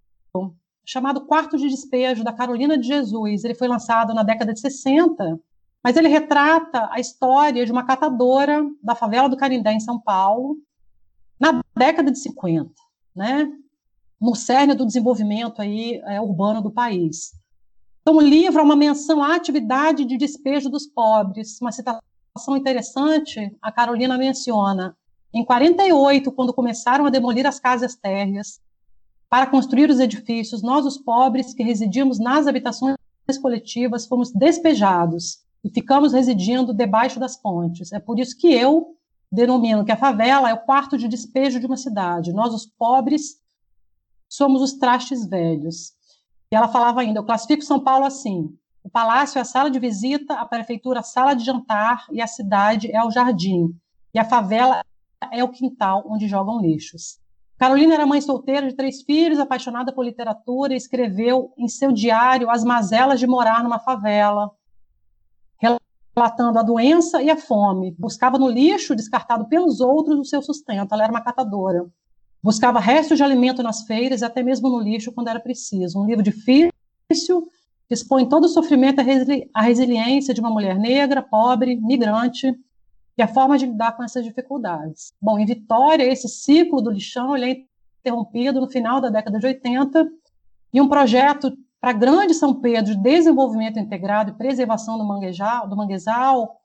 [0.87, 3.45] chamado Quarto de Despejo, da Carolina de Jesus.
[3.45, 5.39] Ele foi lançado na década de 60,
[5.85, 10.57] mas ele retrata a história de uma catadora da favela do Canindé, em São Paulo,
[11.39, 12.73] na década de 50,
[13.15, 13.53] né?
[14.21, 17.33] No cerne do desenvolvimento aí, é, urbano do país.
[18.03, 21.61] Então, o livro é uma menção à atividade de despejo dos pobres.
[21.61, 24.97] Uma citação interessante, a Carolina menciona.
[25.33, 28.61] Em 48, quando começaram a demolir as casas térreas
[29.29, 32.97] para construir os edifícios, nós, os pobres que residíamos nas habitações
[33.41, 37.93] coletivas, fomos despejados e ficamos residindo debaixo das pontes.
[37.93, 38.97] É por isso que eu
[39.31, 42.33] denomino que a favela é o quarto de despejo de uma cidade.
[42.33, 43.37] Nós, os pobres,
[44.31, 45.93] somos os trastes velhos.
[46.51, 48.57] E ela falava ainda: eu classifico São Paulo assim.
[48.83, 52.27] O palácio é a sala de visita, a prefeitura a sala de jantar e a
[52.27, 53.75] cidade é o jardim.
[54.15, 54.83] E a favela
[55.31, 57.19] é o quintal onde jogam lixos.
[57.59, 62.49] Carolina era mãe solteira de três filhos, apaixonada por literatura, e escreveu em seu diário
[62.49, 64.51] as mazelas de morar numa favela,
[65.59, 67.95] relatando a doença e a fome.
[67.99, 70.95] Buscava no lixo descartado pelos outros o seu sustento.
[70.95, 71.87] Ela era uma catadora.
[72.43, 76.01] Buscava restos de alimento nas feiras e até mesmo no lixo quando era preciso.
[76.01, 76.73] Um livro difícil,
[77.87, 82.55] que expõe todo o sofrimento e a resiliência de uma mulher negra, pobre, migrante,
[83.19, 85.13] e a forma de lidar com essas dificuldades.
[85.21, 87.57] Bom, em Vitória, esse ciclo do lixão ele é
[88.01, 90.11] interrompido no final da década de 80,
[90.73, 96.61] e um projeto para Grande São Pedro de desenvolvimento integrado e preservação do do manguezal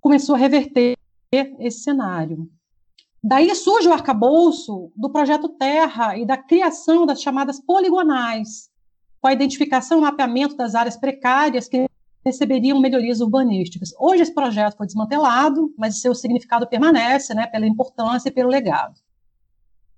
[0.00, 0.96] começou a reverter
[1.32, 2.48] esse cenário.
[3.26, 8.68] Daí surge o arcabouço do projeto Terra e da criação das chamadas poligonais,
[9.18, 11.88] com a identificação e mapeamento das áreas precárias que
[12.22, 13.94] receberiam melhorias urbanísticas.
[13.98, 19.00] Hoje esse projeto foi desmantelado, mas seu significado permanece, né, pela importância e pelo legado.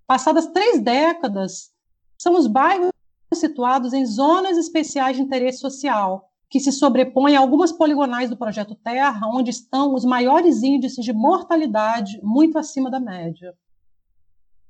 [0.06, 1.72] Passadas três décadas,
[2.16, 2.92] são os bairros
[3.34, 8.74] situados em zonas especiais de interesse social, que se sobrepõe a algumas poligonais do projeto
[8.74, 13.54] Terra, onde estão os maiores índices de mortalidade muito acima da média.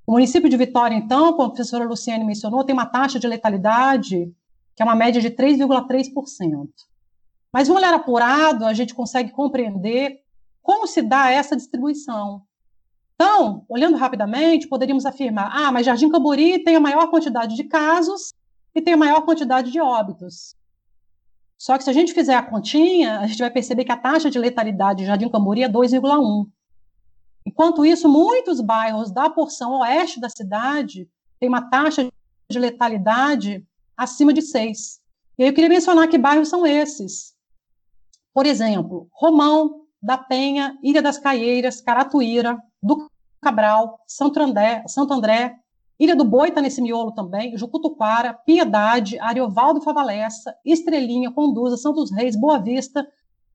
[0.07, 4.33] O município de Vitória, então, como a professora Luciane mencionou, tem uma taxa de letalidade
[4.75, 6.69] que é uma média de 3,3%.
[7.53, 10.21] Mas, um olhar apurado, a gente consegue compreender
[10.63, 12.43] como se dá essa distribuição.
[13.15, 18.35] Então, olhando rapidamente, poderíamos afirmar: ah, mas Jardim Cambori tem a maior quantidade de casos
[18.75, 20.55] e tem a maior quantidade de óbitos.
[21.59, 24.31] Só que se a gente fizer a continha, a gente vai perceber que a taxa
[24.31, 26.47] de letalidade de Jardim Cambori é 2,1.
[27.47, 32.09] Enquanto isso, muitos bairros da porção oeste da cidade têm uma taxa
[32.51, 35.01] de letalidade acima de 6.
[35.39, 37.35] E aí eu queria mencionar que bairros são esses.
[38.35, 45.59] Por exemplo, Romão, da Penha, Ilha das Caieiras, Caratuíra, do Cabral, Santo André, Santo André
[45.99, 52.37] Ilha do Boi está nesse miolo também, Jucutuquara, Piedade, Ariovaldo Favalessa, Estrelinha, Conduza, Santos Reis,
[52.37, 53.07] Boa Vista,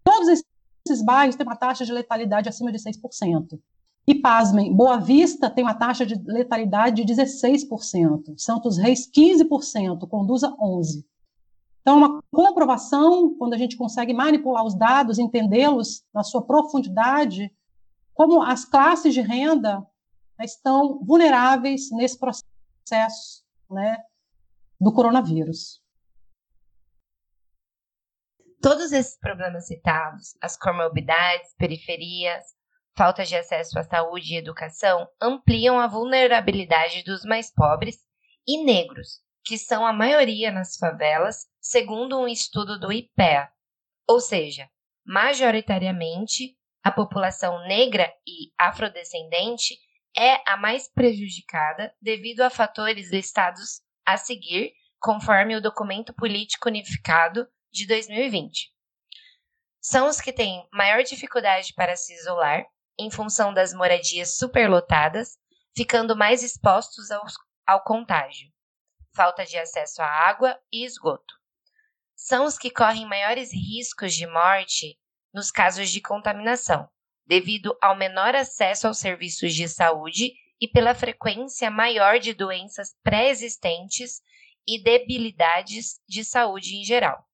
[0.04, 3.60] todos esses bairros têm uma taxa de letalidade acima de 6%.
[4.08, 10.52] E, pasmem, Boa Vista tem uma taxa de letalidade de 16%, Santos Reis 15%, Conduza
[10.58, 11.04] 11%.
[11.82, 17.52] Então, uma comprovação, quando a gente consegue manipular os dados, entendê-los na sua profundidade,
[18.14, 19.86] como as classes de renda
[20.44, 23.98] estão vulneráveis nesse processo né,
[24.80, 25.82] do coronavírus.
[28.62, 32.44] Todos esses problemas citados, as comorbidades, periferias,
[32.96, 37.98] falta de acesso à saúde e educação, ampliam a vulnerabilidade dos mais pobres
[38.48, 43.50] e negros, que são a maioria nas favelas, segundo um estudo do IPEA.
[44.08, 44.70] Ou seja,
[45.04, 49.76] majoritariamente, a população negra e afrodescendente
[50.18, 57.47] é a mais prejudicada devido a fatores listados a seguir, conforme o documento político unificado
[57.72, 58.72] de 2020.
[59.80, 62.66] São os que têm maior dificuldade para se isolar,
[62.99, 65.39] em função das moradias superlotadas,
[65.76, 67.24] ficando mais expostos ao,
[67.66, 68.51] ao contágio,
[69.16, 71.34] falta de acesso à água e esgoto.
[72.16, 74.99] São os que correm maiores riscos de morte
[75.34, 76.88] nos casos de contaminação,
[77.26, 84.22] devido ao menor acesso aos serviços de saúde e pela frequência maior de doenças pré-existentes
[84.68, 87.28] e debilidades de saúde em geral.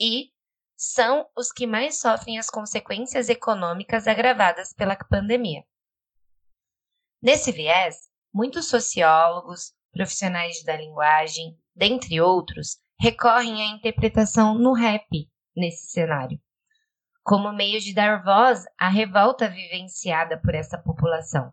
[0.00, 0.30] E
[0.76, 5.64] são os que mais sofrem as consequências econômicas agravadas pela pandemia.
[7.20, 15.90] Nesse viés, muitos sociólogos, profissionais da linguagem, dentre outros, recorrem à interpretação no rap nesse
[15.90, 16.40] cenário
[17.28, 21.52] como meio de dar voz à revolta vivenciada por essa população.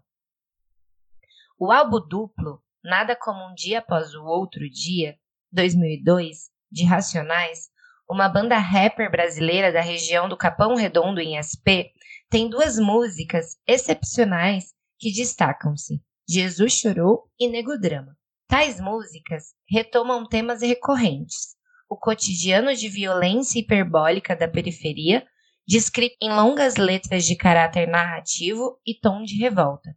[1.59, 5.17] O álbum duplo, Nada como um Dia Após o Outro Dia,
[5.51, 7.69] 2002, de Racionais,
[8.09, 11.91] uma banda rapper brasileira da região do Capão Redondo em SP,
[12.29, 18.15] tem duas músicas excepcionais que destacam-se: Jesus Chorou e Nego Drama.
[18.47, 21.57] Tais músicas retomam temas recorrentes:
[21.89, 25.27] o cotidiano de violência hiperbólica da periferia
[25.67, 29.95] descrito em longas letras de caráter narrativo e tom de revolta,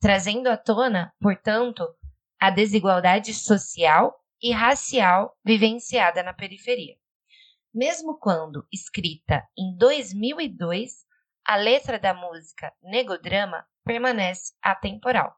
[0.00, 1.86] trazendo à tona, portanto,
[2.38, 6.96] a desigualdade social e racial vivenciada na periferia.
[7.74, 11.06] Mesmo quando escrita em 2002,
[11.44, 15.34] a letra da música Negodrama permanece atemporal.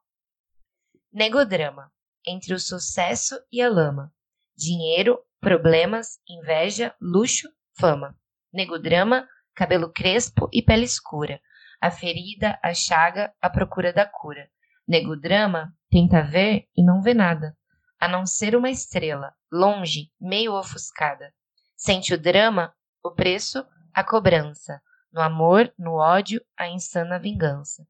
[1.13, 1.93] Negodrama
[2.27, 4.13] entre o sucesso e a lama,
[4.57, 7.49] dinheiro, problemas, inveja, luxo,
[7.79, 8.17] fama.
[8.53, 9.29] Negodrama
[9.59, 11.41] cabelo crespo e pele escura,
[11.81, 14.49] a ferida, a chaga, a procura da cura.
[14.87, 17.57] Nego drama tenta ver e não vê nada,
[17.99, 21.35] a não ser uma estrela, longe, meio ofuscada.
[21.77, 24.81] Sente o drama, o preço, a cobrança,
[25.13, 27.85] no amor, no ódio, a insana vingança.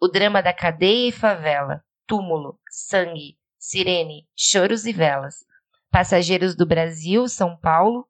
[0.00, 5.44] O drama da cadeia e favela, túmulo, sangue, sirene, choros e velas.
[5.92, 8.04] Passageiros do Brasil, São Paulo,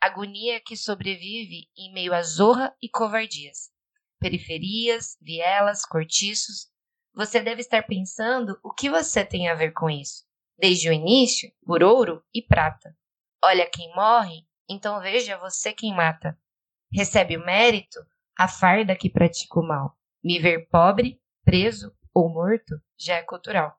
[0.00, 3.70] agonia que sobrevive em meio a zorra e covardias.
[4.18, 6.70] Periferias, vielas, cortiços.
[7.14, 10.24] Você deve estar pensando o que você tem a ver com isso.
[10.58, 12.96] Desde o início, por ouro e prata.
[13.44, 16.38] Olha quem morre, então veja você quem mata.
[16.92, 17.98] Recebe o mérito
[18.38, 19.96] a farda que pratica o mal.
[20.22, 23.78] Me ver pobre, preso ou morto já é cultural.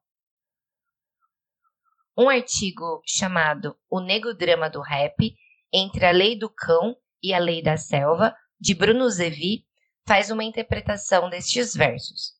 [2.18, 5.36] Um artigo chamado O Nego Drama do Rap
[5.72, 9.66] entre a lei do cão e a lei da selva, de Bruno Zevi,
[10.08, 12.34] faz uma interpretação destes versos.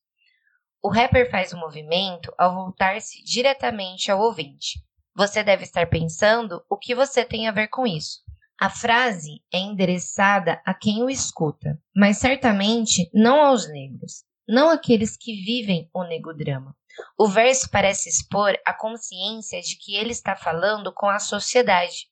[0.82, 4.80] O rapper faz o um movimento ao voltar-se diretamente ao ouvinte.
[5.16, 8.22] Você deve estar pensando o que você tem a ver com isso.
[8.60, 15.18] A frase é endereçada a quem o escuta, mas certamente não aos negros, não aqueles
[15.18, 16.76] que vivem o negodrama.
[17.18, 22.08] O verso parece expor a consciência de que ele está falando com a sociedade,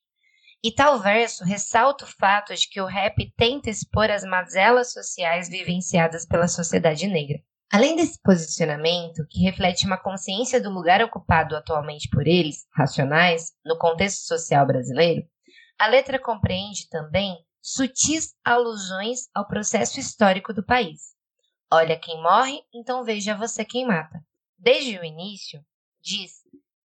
[0.67, 5.47] e tal verso ressalta o fato de que o rap tenta expor as mazelas sociais
[5.47, 7.37] vivenciadas pela sociedade negra.
[7.71, 13.77] Além desse posicionamento, que reflete uma consciência do lugar ocupado atualmente por eles, racionais, no
[13.77, 15.27] contexto social brasileiro,
[15.77, 21.13] a letra compreende também sutis alusões ao processo histórico do país.
[21.71, 24.19] Olha quem morre, então veja você quem mata.
[24.57, 25.63] Desde o início,
[26.01, 26.41] diz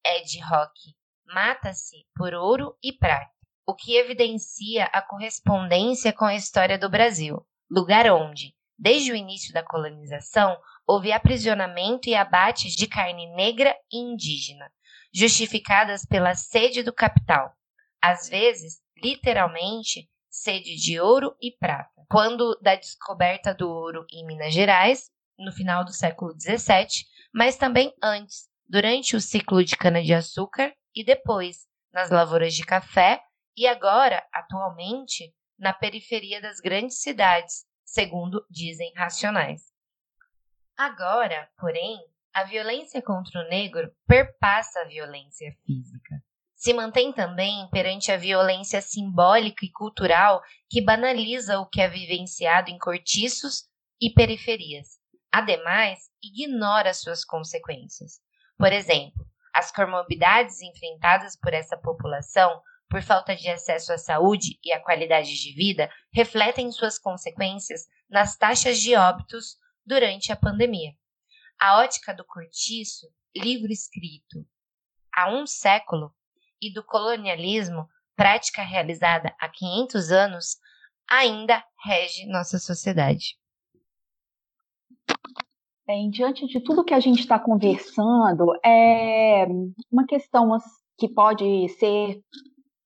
[0.05, 0.77] Ed Rock,
[1.25, 3.38] mata-se por ouro e prata,
[3.69, 9.53] o que evidencia a correspondência com a história do Brasil, lugar onde, desde o início
[9.53, 10.57] da colonização,
[10.87, 14.71] houve aprisionamento e abates de carne negra e indígena,
[15.13, 17.53] justificadas pela sede do capital,
[18.01, 21.91] às vezes, literalmente, sede de ouro e prata.
[22.09, 27.93] Quando da descoberta do ouro em Minas Gerais, no final do século XVII, mas também
[28.01, 33.21] antes, durante o ciclo de cana-de-açúcar e depois nas lavouras de café
[33.59, 39.73] e agora, atualmente, na periferia das grandes cidades, segundo dizem racionais.
[40.77, 41.99] Agora, porém,
[42.33, 46.23] a violência contra o negro perpassa a violência física.
[46.55, 52.71] Se mantém também perante a violência simbólica e cultural que banaliza o que é vivenciado
[52.71, 53.67] em cortiços
[53.99, 55.01] e periferias.
[55.29, 58.21] Ademais, ignora suas consequências.
[58.57, 64.71] Por exemplo, as comorbidades enfrentadas por essa população por falta de acesso à saúde e
[64.71, 70.93] à qualidade de vida refletem suas consequências nas taxas de óbitos durante a pandemia.
[71.59, 74.45] A ótica do cortiço, livro escrito
[75.13, 76.13] há um século,
[76.61, 80.57] e do colonialismo, prática realizada há 500 anos,
[81.09, 83.37] ainda rege nossa sociedade.
[85.87, 89.45] Bem, diante de tudo que a gente está conversando, é
[89.91, 90.55] uma questão
[90.97, 92.21] que pode ser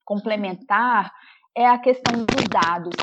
[0.03, 1.11] complementar
[1.55, 2.95] é a questão dos dados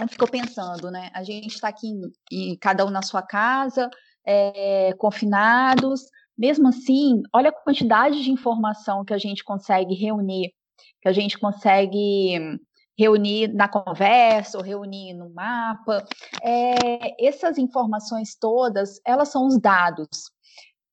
[0.00, 1.10] eu fico pensando, né?
[1.14, 2.02] A gente está aqui, em,
[2.32, 3.90] em, cada um na sua casa,
[4.26, 6.02] é, confinados.
[6.36, 10.52] Mesmo assim, olha a quantidade de informação que a gente consegue reunir,
[11.00, 12.58] que a gente consegue
[12.98, 16.04] reunir na conversa ou reunir no mapa.
[16.42, 20.33] É, essas informações todas, elas são os dados.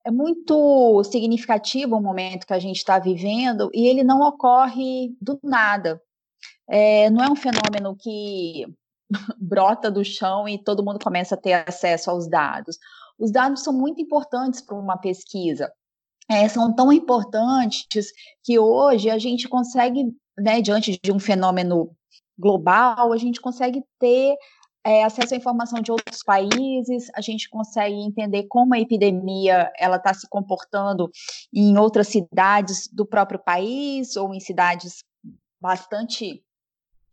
[0.04, 5.40] É muito significativo o momento que a gente está vivendo e ele não ocorre do
[5.44, 6.02] nada.
[6.68, 8.66] É, não é um fenômeno que
[9.40, 12.78] brota do chão e todo mundo começa a ter acesso aos dados.
[13.20, 15.72] Os dados são muito importantes para uma pesquisa.
[16.30, 18.12] É, são tão importantes
[18.44, 20.06] que hoje a gente consegue,
[20.38, 21.96] né, diante de um fenômeno
[22.40, 24.36] global, a gente consegue ter
[24.84, 29.98] é, acesso à informação de outros países, a gente consegue entender como a epidemia ela
[29.98, 31.10] está se comportando
[31.54, 35.04] em outras cidades do próprio país ou em cidades
[35.62, 36.44] bastante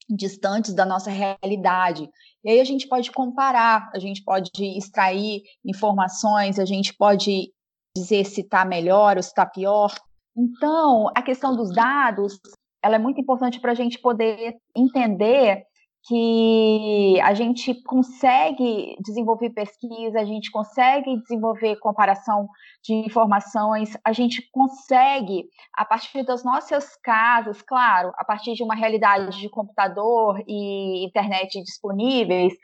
[0.08, 2.08] distantes da nossa realidade.
[2.42, 7.52] E aí a gente pode comparar, a gente pode extrair informações, a gente pode
[7.94, 9.94] dizer se está melhor ou se está pior.
[10.34, 12.40] Então, a questão dos dados,
[12.82, 15.66] ela é muito importante para a gente poder entender
[16.06, 22.48] que a gente consegue desenvolver pesquisa, a gente consegue desenvolver comparação
[22.82, 25.44] de informações, a gente consegue,
[25.74, 31.62] a partir das nossas casas, claro, a partir de uma realidade de computador e internet
[31.62, 32.54] disponíveis,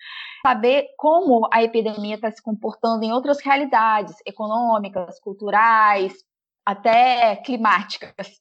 [0.47, 6.15] saber como a epidemia está se comportando em outras realidades econômicas, culturais,
[6.65, 8.41] até climáticas.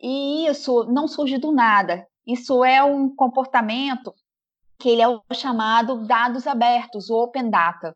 [0.00, 2.06] E isso não surge do nada.
[2.26, 4.14] Isso é um comportamento
[4.78, 7.94] que ele é o chamado dados abertos, o open data.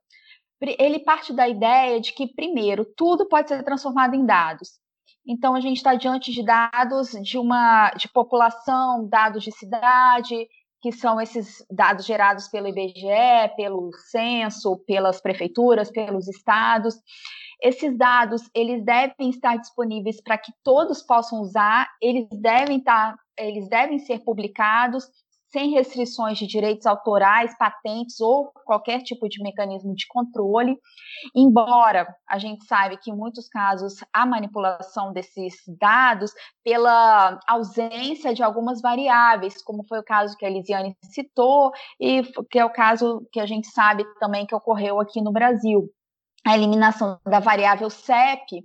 [0.60, 4.78] Ele parte da ideia de que, primeiro, tudo pode ser transformado em dados.
[5.26, 10.46] Então, a gente está diante de dados de uma de população, dados de cidade,
[10.82, 16.96] que são esses dados gerados pelo IBGE, pelo censo, pelas prefeituras, pelos estados.
[17.62, 23.68] Esses dados, eles devem estar disponíveis para que todos possam usar, eles devem estar, eles
[23.68, 25.08] devem ser publicados
[25.54, 30.76] sem restrições de direitos autorais, patentes ou qualquer tipo de mecanismo de controle,
[31.32, 36.32] embora a gente saiba que em muitos casos há manipulação desses dados
[36.64, 41.70] pela ausência de algumas variáveis, como foi o caso que a Elisiane citou
[42.00, 45.88] e que é o caso que a gente sabe também que ocorreu aqui no Brasil.
[46.44, 48.64] A eliminação da variável CEP,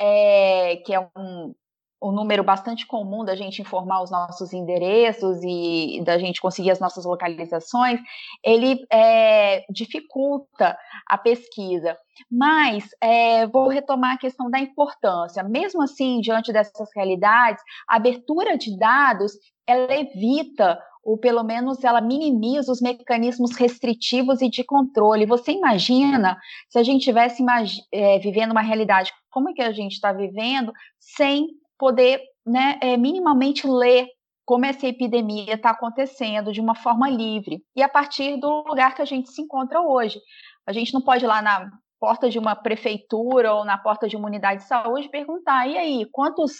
[0.00, 1.54] é, que é um,
[2.02, 6.80] um número bastante comum da gente informar os nossos endereços e da gente conseguir as
[6.80, 8.00] nossas localizações,
[8.42, 10.76] ele é, dificulta
[11.06, 11.96] a pesquisa.
[12.30, 15.42] Mas é, vou retomar a questão da importância.
[15.44, 19.32] Mesmo assim, diante dessas realidades, a abertura de dados
[19.66, 25.26] ela evita ou pelo menos ela minimiza os mecanismos restritivos e de controle.
[25.26, 26.38] Você imagina
[26.68, 27.44] se a gente estivesse
[27.92, 31.48] é, vivendo uma realidade como é que a gente está vivendo, sem
[31.82, 34.06] poder né, é, minimamente ler
[34.46, 39.02] como essa epidemia está acontecendo de uma forma livre e a partir do lugar que
[39.02, 40.20] a gente se encontra hoje.
[40.64, 41.68] A gente não pode ir lá na
[41.98, 46.06] porta de uma prefeitura ou na porta de uma unidade de saúde perguntar: e aí,
[46.12, 46.52] quantos,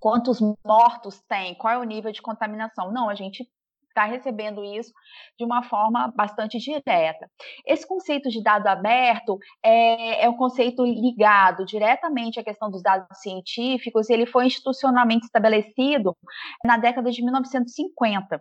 [0.00, 1.54] quantos mortos tem?
[1.54, 2.90] Qual é o nível de contaminação?
[2.90, 3.46] Não, a gente
[3.88, 4.92] está recebendo isso
[5.38, 7.30] de uma forma bastante direta.
[7.66, 13.18] Esse conceito de dado aberto é, é um conceito ligado diretamente à questão dos dados
[13.20, 16.16] científicos, ele foi institucionalmente estabelecido
[16.64, 18.40] na década de 1950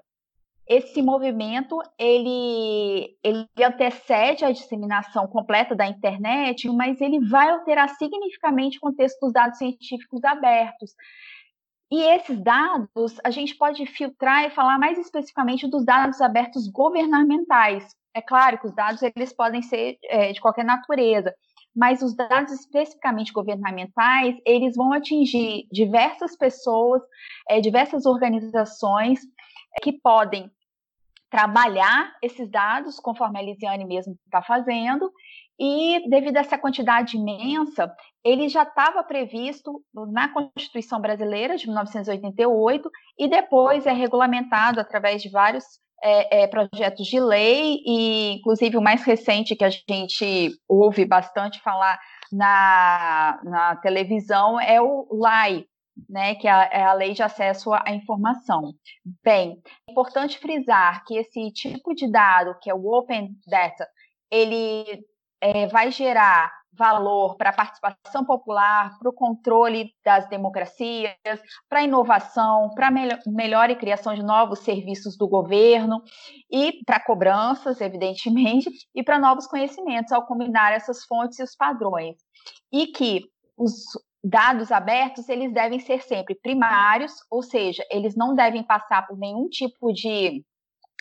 [0.68, 8.78] esse movimento ele, ele antecede a disseminação completa da internet, mas ele vai alterar significativamente
[8.78, 10.94] o contexto dos dados científicos abertos.
[11.90, 17.96] E esses dados, a gente pode filtrar e falar mais especificamente dos dados abertos governamentais.
[18.14, 21.34] É claro que os dados eles podem ser é, de qualquer natureza,
[21.74, 27.02] mas os dados especificamente governamentais, eles vão atingir diversas pessoas,
[27.48, 30.52] é, diversas organizações é, que podem
[31.30, 35.12] trabalhar esses dados, conforme a Elisiane mesmo está fazendo,
[35.60, 37.92] e devido a essa quantidade imensa,
[38.24, 39.82] ele já estava previsto
[40.12, 45.66] na Constituição Brasileira de 1988 e depois é regulamentado através de vários
[46.04, 51.60] é, é, projetos de lei e, inclusive, o mais recente que a gente ouve bastante
[51.62, 52.00] falar
[52.32, 55.66] na, na televisão é o LAI,
[56.08, 58.74] né, que é a, é a, lei de acesso à informação.
[59.24, 63.88] Bem, é importante frisar que esse tipo de dado, que é o Open Data,
[64.30, 65.04] ele
[65.42, 71.16] é, vai gerar valor para a participação popular, para o controle das democracias,
[71.68, 76.02] para a inovação, para a melhor, melhor e criação de novos serviços do governo
[76.52, 82.16] e para cobranças, evidentemente, e para novos conhecimentos ao combinar essas fontes e os padrões.
[82.72, 83.24] E que
[83.58, 83.74] os
[84.24, 89.48] dados abertos, eles devem ser sempre primários, ou seja, eles não devem passar por nenhum
[89.48, 90.44] tipo de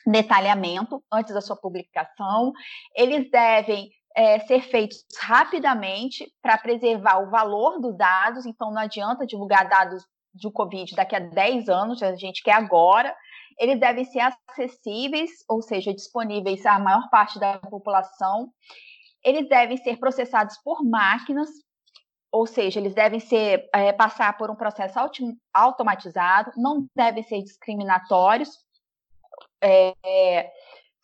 [0.06, 2.52] detalhamento antes da sua publicação,
[2.94, 9.26] eles devem é, ser feitos rapidamente para preservar o valor dos dados, então não adianta
[9.26, 10.02] divulgar dados
[10.32, 13.14] do Covid daqui a 10 anos, a gente quer agora.
[13.58, 18.50] Eles devem ser acessíveis, ou seja, disponíveis à maior parte da população.
[19.22, 21.50] Eles devem ser processados por máquinas,
[22.32, 24.98] ou seja, eles devem ser é, passar por um processo
[25.52, 28.50] automatizado, não devem ser discriminatórios.
[29.62, 30.52] É,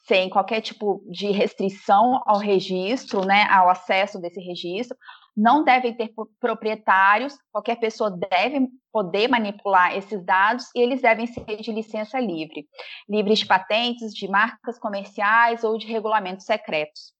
[0.04, 4.96] sem qualquer tipo de restrição ao registro, né, ao acesso desse registro,
[5.36, 11.56] não devem ter proprietários, qualquer pessoa deve poder manipular esses dados e eles devem ser
[11.56, 12.66] de licença livre,
[13.08, 17.14] livres de patentes, de marcas comerciais ou de regulamentos secretos.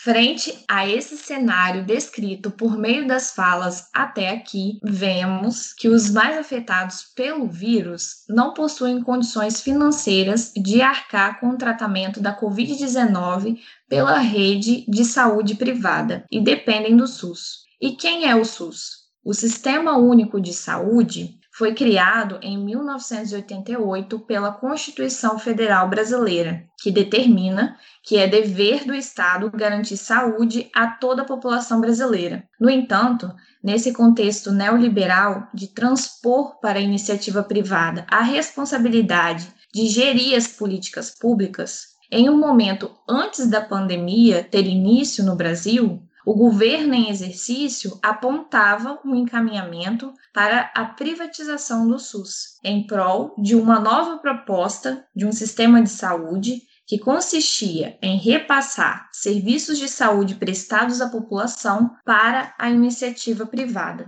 [0.00, 6.38] Frente a esse cenário descrito por meio das falas até aqui, vemos que os mais
[6.38, 14.18] afetados pelo vírus não possuem condições financeiras de arcar com o tratamento da Covid-19 pela
[14.18, 17.64] rede de saúde privada e dependem do SUS.
[17.80, 19.08] E quem é o SUS?
[19.24, 27.76] O Sistema Único de Saúde foi criado em 1988 pela Constituição Federal Brasileira, que determina
[28.04, 32.44] que é dever do Estado garantir saúde a toda a população brasileira.
[32.60, 40.36] No entanto, nesse contexto neoliberal de transpor para a iniciativa privada a responsabilidade de gerir
[40.36, 46.92] as políticas públicas, em um momento antes da pandemia ter início no Brasil, o governo
[46.92, 54.18] em exercício apontava um encaminhamento para a privatização do SUS, em prol de uma nova
[54.18, 61.08] proposta de um sistema de saúde que consistia em repassar serviços de saúde prestados à
[61.08, 64.04] população para a iniciativa privada.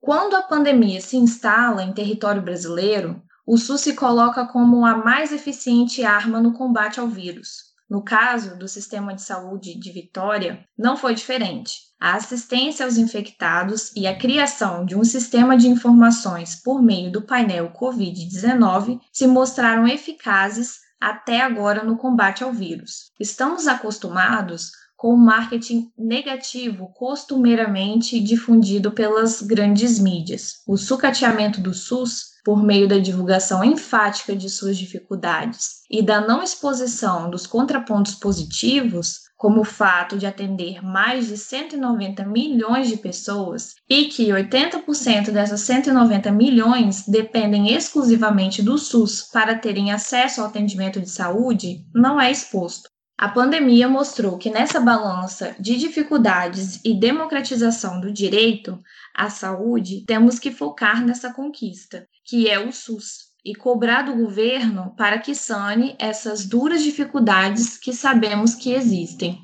[0.00, 5.32] Quando a pandemia se instala em território brasileiro, o SUS se coloca como a mais
[5.32, 10.96] eficiente arma no combate ao vírus, no caso do sistema de saúde de Vitória, não
[10.96, 11.88] foi diferente.
[12.00, 17.22] A assistência aos infectados e a criação de um sistema de informações por meio do
[17.22, 23.10] painel Covid-19 se mostraram eficazes até agora no combate ao vírus.
[23.18, 30.56] Estamos acostumados com o marketing negativo costumeiramente difundido pelas grandes mídias.
[30.66, 36.42] O sucateamento do SUS por meio da divulgação enfática de suas dificuldades e da não
[36.42, 43.74] exposição dos contrapontos positivos, como o fato de atender mais de 190 milhões de pessoas
[43.86, 51.02] e que 80% dessas 190 milhões dependem exclusivamente do SUS para terem acesso ao atendimento
[51.02, 52.88] de saúde, não é exposto.
[53.18, 58.78] A pandemia mostrou que nessa balança de dificuldades e democratização do direito
[59.12, 64.94] à saúde, temos que focar nessa conquista, que é o SUS, e cobrar do governo
[64.98, 69.40] para que sane essas duras dificuldades que sabemos que existem.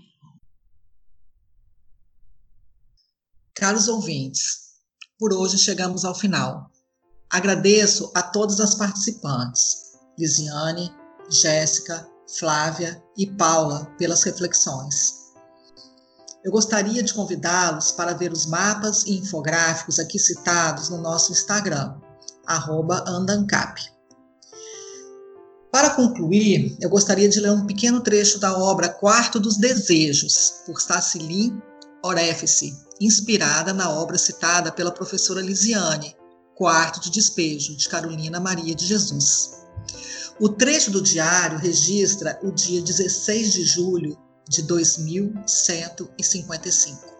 [3.54, 4.74] Caros ouvintes,
[5.18, 6.70] por hoje chegamos ao final.
[7.30, 10.92] Agradeço a todas as participantes, Lisiane,
[11.30, 12.06] Jéssica,
[12.38, 15.24] Flávia e Paula, pelas reflexões.
[16.44, 21.98] Eu gostaria de convidá-los para ver os mapas e infográficos aqui citados no nosso Instagram,
[22.46, 23.80] andancap.
[25.70, 30.80] Para concluir, eu gostaria de ler um pequeno trecho da obra Quarto dos Desejos, por
[30.80, 31.60] Stacilim
[32.04, 36.14] Orefice, inspirada na obra citada pela professora Lisiane,
[36.54, 39.64] Quarto de Despejo, de Carolina Maria de Jesus.
[40.38, 44.16] O trecho do diário registra o dia 16 de julho
[44.48, 47.12] de 2155.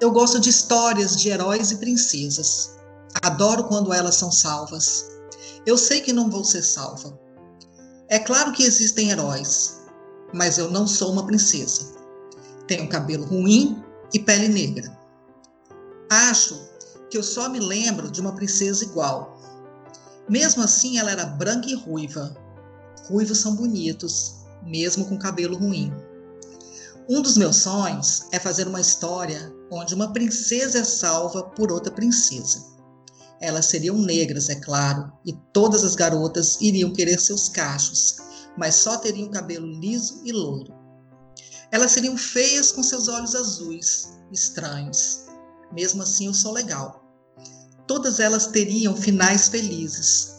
[0.00, 2.76] Eu gosto de histórias de heróis e princesas.
[3.20, 5.10] Adoro quando elas são salvas.
[5.66, 7.18] Eu sei que não vou ser salva.
[8.08, 9.82] É claro que existem heróis,
[10.32, 11.92] mas eu não sou uma princesa.
[12.66, 13.82] Tenho cabelo ruim
[14.14, 14.98] e pele negra.
[16.10, 16.58] Acho
[17.10, 19.32] que eu só me lembro de uma princesa igual,
[20.28, 22.34] mesmo assim, ela era branca e ruiva.
[23.08, 25.92] Ruivos são bonitos, mesmo com cabelo ruim.
[27.08, 31.92] Um dos meus sonhos é fazer uma história onde uma princesa é salva por outra
[31.92, 32.71] princesa.
[33.42, 38.16] Elas seriam negras, é claro, e todas as garotas iriam querer seus cachos,
[38.56, 40.72] mas só teriam cabelo liso e louro.
[41.70, 45.26] Elas seriam feias com seus olhos azuis, estranhos.
[45.72, 47.02] Mesmo assim, eu sou legal
[47.92, 50.34] todas elas teriam finais felizes.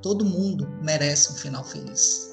[0.00, 2.31] Todo mundo merece um final feliz.